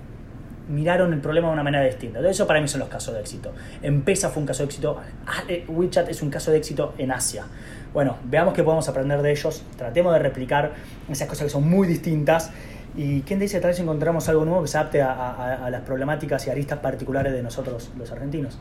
[0.67, 2.27] Miraron el problema de una manera distinta.
[2.27, 3.53] Eso para mí son los casos de éxito.
[3.81, 4.99] Empesa fue un caso de éxito.
[5.27, 7.45] Ah, eh, WeChat es un caso de éxito en Asia.
[7.93, 9.63] Bueno, veamos qué podemos aprender de ellos.
[9.77, 10.73] Tratemos de replicar
[11.07, 12.51] esas cosas que son muy distintas.
[12.97, 16.49] ¿Y quién dice tal vez encontramos algo nuevo que se adapte a, las problemáticas y
[16.49, 18.57] aristas particulares de nosotros, los argentinos?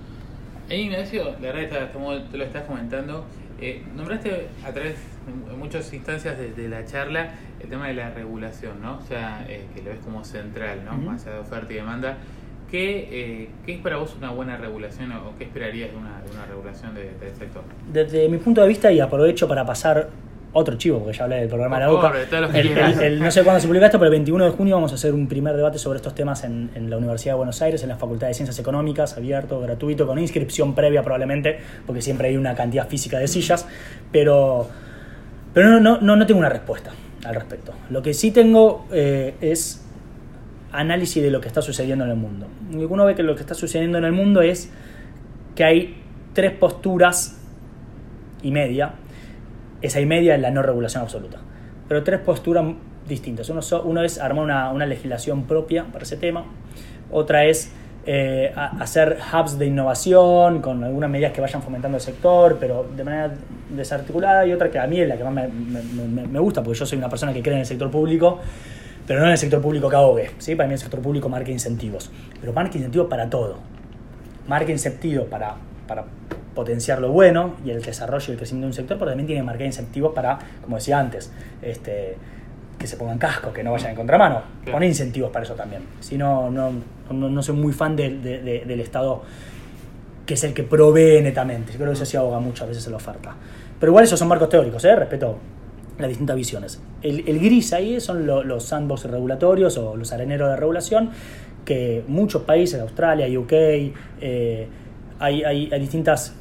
[0.69, 1.91] Hey Ignacio, la verdad,
[2.31, 3.25] te lo estás comentando,
[3.61, 4.97] eh, nombraste a través,
[5.27, 8.99] en muchas instancias de, la charla, el tema de la regulación, ¿no?
[8.99, 10.97] O sea, eh, que lo ves como central, ¿no?
[10.97, 12.19] Más allá de oferta y demanda.
[12.71, 16.95] ¿Qué, eh, ¿Qué, es para vos una buena regulación o qué esperarías de una, regulación
[16.95, 17.63] del sector?
[17.93, 20.11] Desde mi punto de vista, y aprovecho para pasar
[20.55, 22.13] otro chivo, porque ya hablé del programa de la UCA.
[23.19, 25.27] no sé cuándo se publica esto, pero el 21 de junio vamos a hacer un
[25.27, 28.35] primer debate sobre estos temas en, la Universidad de Buenos Aires, en la Facultad de
[28.35, 33.27] Ciencias Económicas, abierto, gratuito, con inscripción previa probablemente, porque siempre hay una cantidad física de
[33.29, 33.67] sillas,
[34.13, 34.69] pero,
[35.53, 36.93] pero no, no, no, no tengo una respuesta
[37.25, 37.73] al respecto.
[37.91, 39.85] Lo que sí tengo eh, es
[40.73, 42.47] análisis de lo que está sucediendo en el mundo.
[42.73, 44.71] Uno ve que lo que está sucediendo en el mundo es
[45.55, 45.97] que hay
[46.33, 47.41] tres posturas
[48.43, 48.95] y media
[49.85, 51.39] esa y media es la no regulación absoluta.
[51.89, 52.65] Pero tres posturas
[53.07, 53.51] distintas.
[53.51, 56.45] Uno, es armar una, legislación propia para ese tema,
[57.11, 57.71] otra es
[58.07, 63.05] eh, hacer hubs de innovación con algunas medidas que vayan fomentando el sector, pero de
[63.05, 63.35] manera
[63.71, 66.97] desarticulada y otra que a mí es la que más me gusta, porque yo soy
[66.97, 68.41] una persona que cree en el sector público,
[69.07, 70.31] pero no en el sector público que ahogue.
[70.39, 70.55] ¿sí?
[70.55, 72.11] Para mí el sector público marca incentivos,
[72.41, 73.59] pero marca incentivos para todo.
[74.49, 75.57] Marca incentivos para,
[75.87, 76.05] para
[76.55, 79.41] potenciar lo bueno y el desarrollo y el crecimiento de un sector, pero también tiene
[79.41, 81.31] que marcar incentivos para, como decía antes,
[81.63, 82.17] este,
[82.79, 84.43] que se pongan cascos, que no vayan en contramano.
[84.71, 85.83] Poner incentivos para eso también.
[86.01, 86.71] Si no, no,
[87.11, 89.23] no, no soy muy fan del- de- de- del Estado
[90.27, 91.73] que es el que provee netamente.
[91.73, 93.35] Yo creo que eso sí ahoga muchas veces en la oferta.
[93.79, 94.97] Pero igual esos son marcos teóricos, ¿eh?
[94.97, 95.37] respeto
[95.99, 96.81] las distintas visiones.
[97.03, 101.11] El, el gris ahí son lo- los sandbox regulatorios o los areneros de regulación
[101.65, 104.67] que muchos países, Australia, UK, eh,
[105.19, 106.35] hay, hay- hay distintas,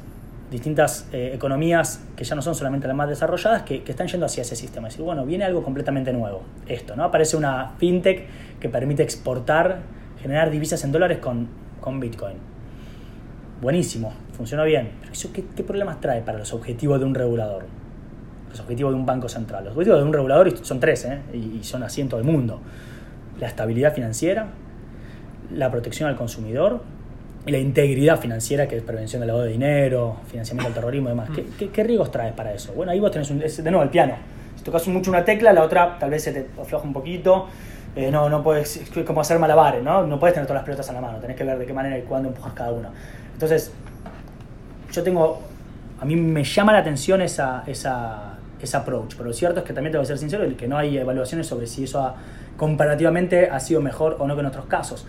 [0.54, 4.42] distintas eh, economías que ya no son solamente las más desarrolladas, que, están yendo hacia
[4.42, 4.86] ese sistema.
[4.86, 6.42] Es decir, bueno, viene algo completamente nuevo.
[6.68, 7.02] Esto, ¿no?
[7.02, 8.28] Aparece una fintech
[8.60, 9.80] que permite exportar,
[10.22, 11.48] generar divisas en dólares con,
[11.80, 12.36] con Bitcoin.
[13.60, 14.92] Buenísimo, funciona bien.
[15.00, 17.66] Pero eso, ¿qué, problemas trae para los objetivos de un regulador?
[18.48, 19.64] Los objetivos de un banco central.
[19.64, 21.20] Los objetivos de un regulador son tres, ¿eh?
[21.32, 22.60] y, y son así en todo el mundo.
[23.40, 24.50] La estabilidad financiera,
[25.52, 26.82] la protección al consumidor
[27.46, 31.28] la integridad financiera, que es prevención del lavado de dinero, financiamiento del terrorismo y demás.
[31.72, 32.72] ¿Qué, riesgos traes para eso?
[32.72, 34.14] Bueno, ahí vos tenés un, de nuevo el piano.
[34.56, 37.46] Si tocas mucho una tecla, la otra tal vez se te afloja un poquito.
[37.96, 40.06] Eh, no, no puedes, es como hacer malabares, ¿no?
[40.06, 41.96] No puedes tener todas las pelotas en la mano, tenés que ver de qué manera
[41.98, 42.88] y cuándo empujas cada uno.
[43.34, 43.72] Entonces,
[44.90, 45.40] yo tengo,
[46.00, 49.72] a mí me llama la atención esa, esa, esa approach, pero lo cierto es que
[49.72, 52.16] también tengo que ser sincero, que no hay evaluaciones sobre si eso ha-
[52.56, 55.06] comparativamente ha sido mejor o no que en otros casos.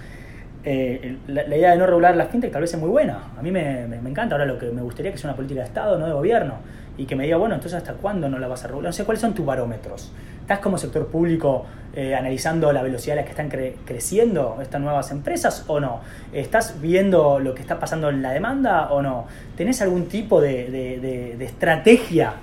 [0.68, 3.52] Eh, la, idea de no regular la fintech tal vez es muy buena, a mí
[3.52, 6.08] me, me- encanta, ahora lo que me gustaría que sea una política de Estado, no
[6.08, 6.56] de gobierno,
[6.98, 9.04] y que me diga, bueno, entonces hasta cuándo no la vas a regular, no sé,
[9.04, 10.12] ¿cuáles son tus barómetros?
[10.42, 14.82] ¿Estás como sector público eh, analizando la velocidad a la que están cre- creciendo estas
[14.82, 16.02] nuevas empresas o no?
[16.34, 19.28] ¿Estás viendo lo que está pasando en la demanda o no?
[19.56, 22.34] ¿Tenés algún tipo de, de- de- estrategia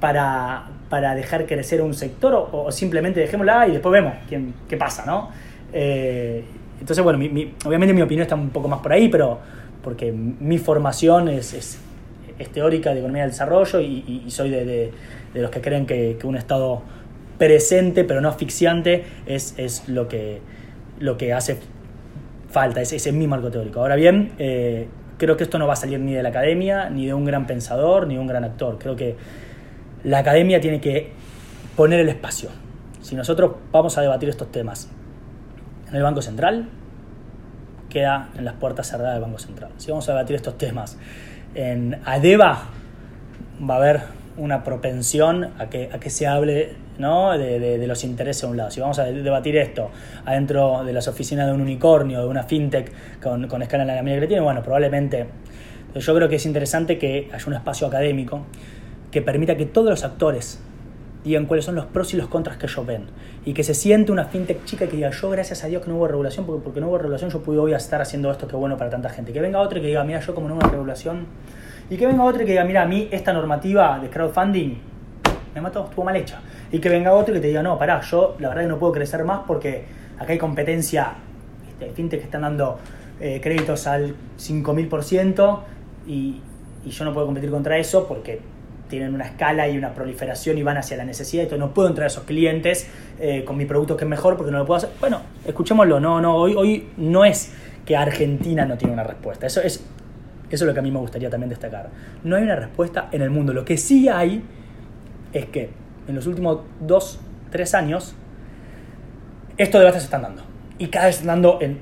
[0.00, 4.76] para, para dejar crecer un sector o, o simplemente dejémosla y después vemos quién, qué
[4.76, 5.30] pasa, ¿no?
[5.72, 6.44] Eh,
[6.82, 9.38] entonces, bueno, mi- obviamente mi opinión está un poco más por ahí, pero
[9.84, 11.78] porque mi formación es,
[12.52, 14.90] teórica de economía del desarrollo y, soy de,
[15.32, 16.82] los que creen que, un Estado
[17.38, 20.40] presente, pero no asfixiante, es, lo, que,
[20.98, 21.58] lo que hace
[22.50, 23.78] falta, ese, ese es mi marco teórico.
[23.78, 27.06] Ahora bien, eh, creo que esto no va a salir ni de la academia, ni
[27.06, 28.76] de un gran pensador, ni de un gran actor.
[28.80, 29.14] Creo que
[30.02, 31.12] la academia tiene que
[31.76, 32.48] poner el espacio.
[33.02, 34.90] Si nosotros vamos a debatir estos temas
[35.92, 36.68] en el Banco Central,
[37.88, 39.70] queda en las puertas cerradas del Banco Central.
[39.76, 40.96] Si vamos a debatir estos temas
[41.54, 42.62] en ADEVA,
[43.68, 44.00] va a haber
[44.38, 47.32] una propensión a que, a que se hable ¿no?
[47.36, 48.70] de, de- de los intereses a un lado.
[48.70, 49.90] Si vamos a debatir esto
[50.24, 52.90] adentro de las oficinas de un unicornio, de una fintech
[53.22, 55.26] con, con escala en la América Latina, bueno, probablemente
[55.94, 58.46] yo creo que es interesante que haya un espacio académico
[59.10, 60.58] que permita que todos los actores
[61.24, 63.06] digan cuáles son los pros y los contras que ellos ven.
[63.44, 65.96] Y que se siente una fintech chica que diga, yo gracias a Dios que no
[65.96, 68.60] hubo regulación, porque, porque no hubo regulación yo pude hoy estar haciendo esto que es
[68.60, 69.32] bueno para tanta gente.
[69.32, 71.26] Que venga otro y que diga, mira, yo como no hubo regulación.
[71.90, 74.78] Y que venga otro y que diga, mira, a mí esta normativa de crowdfunding
[75.54, 76.40] me mató, estuvo mal hecha.
[76.70, 78.78] Y que venga otro y que te diga, no, pará, yo la verdad que no
[78.78, 79.84] puedo crecer más porque
[80.18, 81.14] acá hay competencia,
[81.68, 82.78] este, fintech que están dando
[83.20, 85.60] eh, créditos al 5000%
[86.06, 86.40] y,
[86.84, 88.40] y yo no puedo competir contra eso porque
[88.92, 92.04] tienen una escala y una proliferación y van hacia la necesidad, entonces no puedo entrar
[92.04, 92.86] a esos clientes
[93.18, 94.90] eh, con mi producto que es mejor porque no lo puedo hacer.
[95.00, 97.54] Bueno, escuchémoslo, no, no, hoy, hoy no es
[97.86, 99.82] que Argentina no tiene una respuesta, eso es,
[100.50, 101.88] eso es lo que a mí me gustaría también destacar.
[102.22, 104.44] No hay una respuesta en el mundo, lo que sí hay
[105.32, 105.70] es que
[106.06, 107.18] en los últimos dos,
[107.50, 108.14] tres años
[109.56, 110.42] estos debates se están dando
[110.76, 111.78] y cada vez se están dando en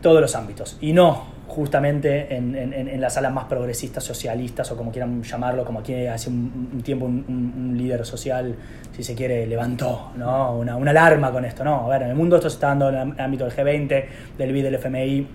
[0.00, 4.76] todos los ámbitos y no justamente en, en- en- las salas más progresistas, socialistas o
[4.76, 8.54] como quieran llamarlo, como aquí hace un, tiempo un, líder social,
[8.96, 10.56] si se quiere, levantó ¿no?
[10.56, 11.62] una, una alarma con esto.
[11.64, 14.04] No, a ver, en el mundo esto se está dando en el ámbito del G20,
[14.38, 15.26] del BID, del FMI,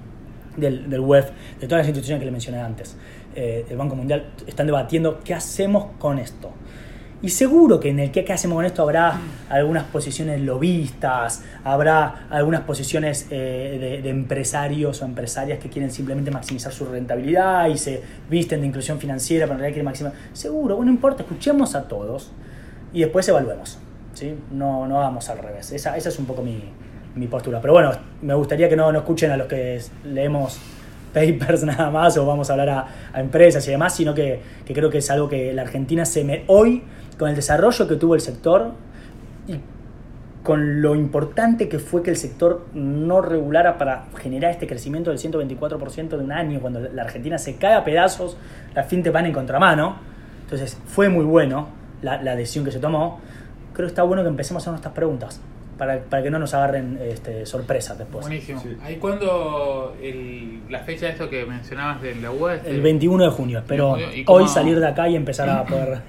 [0.58, 2.98] del, del WEF, de todas las instituciones que le mencioné antes,
[3.36, 6.52] eh, del Banco Mundial, están debatiendo qué hacemos con esto.
[7.22, 12.62] Y seguro que en el qué hacemos con esto habrá algunas posiciones lobistas, habrá algunas
[12.62, 18.04] posiciones eh, de, de empresarios o empresarias que quieren simplemente maximizar su rentabilidad y se
[18.30, 20.20] visten de inclusión financiera, pero en realidad quieren maximizar.
[20.34, 22.32] Seguro, bueno, no importa, escuchemos a todos
[22.94, 23.80] y después evaluemos.
[24.14, 24.36] ¿sí?
[24.52, 25.72] No, no hagamos al revés.
[25.72, 26.64] Esa, esa es un poco mi,
[27.16, 27.60] mi postura.
[27.62, 27.92] Pero bueno,
[28.22, 30.60] me gustaría que no, no escuchen a los que leemos
[31.14, 34.74] papers nada más o vamos a hablar a, a empresas y demás, sino que, que
[34.74, 36.84] creo que es algo que la Argentina se me hoy
[37.18, 38.72] con el desarrollo que tuvo el sector
[39.48, 39.56] y
[40.44, 45.20] con lo importante que fue que el sector no regulara para generar este crecimiento del
[45.20, 48.38] 124% de un año, cuando la Argentina se cae a pedazos,
[48.74, 49.98] la fintech van en contramano.
[50.44, 51.68] Entonces fue muy bueno
[52.02, 53.20] la, la decisión que se tomó.
[53.74, 55.42] Creo que está bueno que empecemos a hacer estas preguntas
[55.78, 58.26] para, para que no nos agarren este, sorpresas después.
[58.26, 58.62] Buenísimo.
[58.62, 58.78] Sí.
[58.82, 62.54] ¿Ahí cuándo el- la fecha de esto que mencionabas de la UA?
[62.66, 63.60] El 21 de junio.
[63.60, 66.00] Espero ¿Y cómo- hoy salir de acá y empezar a poder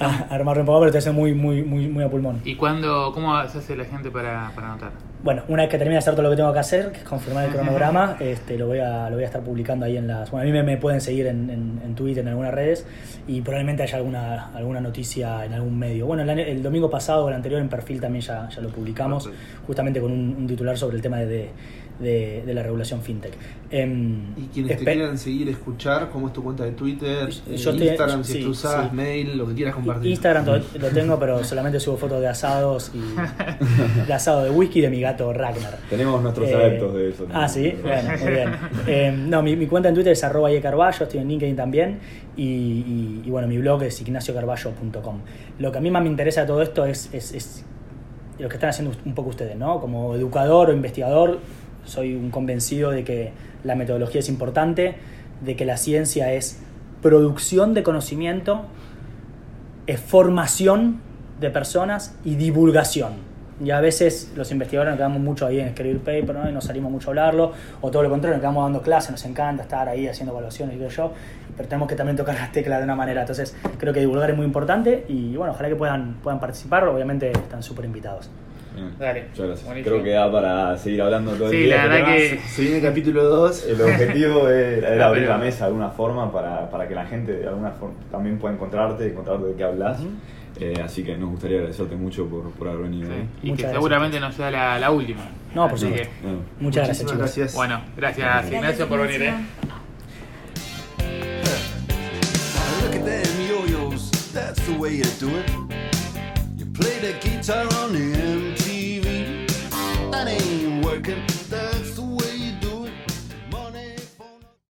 [0.00, 2.40] a- a armar un poco, pero estoy haciendo muy, muy, muy, muy a pulmón.
[2.44, 4.92] ¿Y cuándo, cómo se hace la gente para, para anotar?
[5.24, 7.04] Bueno, una vez que termine de hacer todo lo que tengo que hacer, que es
[7.04, 10.30] confirmar el cronograma, este, lo, voy a, lo voy a estar publicando ahí en las...
[10.30, 12.84] Bueno, a mí me, me pueden seguir en, en- en Twitter, en algunas redes,
[13.26, 16.04] y probablemente haya alguna, alguna noticia en algún medio.
[16.04, 19.30] Bueno, el, domingo pasado o el anterior en perfil también ya, ya lo publicamos,
[19.66, 21.48] justamente con un, un titular sobre el tema de,
[21.98, 23.32] de- de la regulación fintech.
[23.70, 27.30] Em, Y quienes te quieran seguir, escuchar, ¿cómo es tu cuenta de Twitter?
[27.30, 28.94] Yo eh, estoy- Instagram, si sí, que usas, sí.
[28.94, 30.10] mail, lo que quieras compartir.
[30.10, 30.44] Instagram
[30.80, 33.00] lo tengo, pero solamente subo fotos de asados y
[34.06, 35.78] de asado de whisky de mi gato Ragnar.
[35.88, 37.26] Tenemos nuestros Eh, adeptos de eso.
[37.32, 38.48] Ah, sí, bueno, muy bien.
[38.86, 41.98] Eh, no, mi, mi cuenta en Twitter es arroba Carballo, estoy en LinkedIn también.
[42.36, 45.20] Y, y- y bueno, mi blog es ignaciocarballo.com.
[45.58, 47.64] Lo que a mí más me interesa de todo esto es, es- es
[48.38, 49.80] lo que están haciendo un poco ustedes, ¿no?
[49.80, 51.38] Como educador o investigador,
[51.84, 53.30] soy un convencido de que
[53.62, 54.96] la metodología es importante,
[55.44, 56.60] de que la ciencia es
[57.02, 58.62] producción de conocimiento,
[59.86, 61.00] es formación
[61.40, 63.12] de personas y divulgación.
[63.62, 66.48] Y a veces los investigadores nos quedamos mucho ahí en escribir paper ¿no?
[66.48, 69.24] y no salimos mucho a hablarlo, o todo lo contrario, nos quedamos dando clases, nos
[69.26, 71.12] encanta estar ahí haciendo evaluaciones y qué sé yo,
[71.56, 73.20] pero tenemos que también tocar las teclas de una manera.
[73.20, 77.30] Entonces creo que divulgar es muy importante y bueno, ojalá que puedan, puedan participar, obviamente
[77.30, 78.28] están súper invitados.
[78.74, 78.90] Bien.
[78.98, 79.26] Dale.
[79.30, 79.66] Muchas gracias.
[79.66, 79.92] Buenísimo.
[79.94, 81.76] Creo que da para seguir hablando todo Sí, el día.
[81.76, 83.66] la pero verdad que- Se viene el capítulo 2.
[83.68, 87.06] El objetivo era, era abrir pero- la mesa de alguna forma para, para que la
[87.06, 90.00] gente de alguna forma también pueda encontrarte, encontrar de qué hablas.
[90.60, 93.08] Eh, así que nos gustaría agradecerte mucho por, por haber venido.
[93.08, 93.14] Sí.
[93.14, 93.26] ¿eh?
[93.42, 95.22] Y que seguramente no sea la, la última.
[95.54, 96.08] No, por supuesto.
[96.22, 96.38] No.
[96.60, 97.54] Muchas gracias, chicos.
[97.54, 98.52] Bueno, gracias, gracias.
[98.52, 99.22] Ignacio, por venir.
[99.22, 99.34] ¿eh?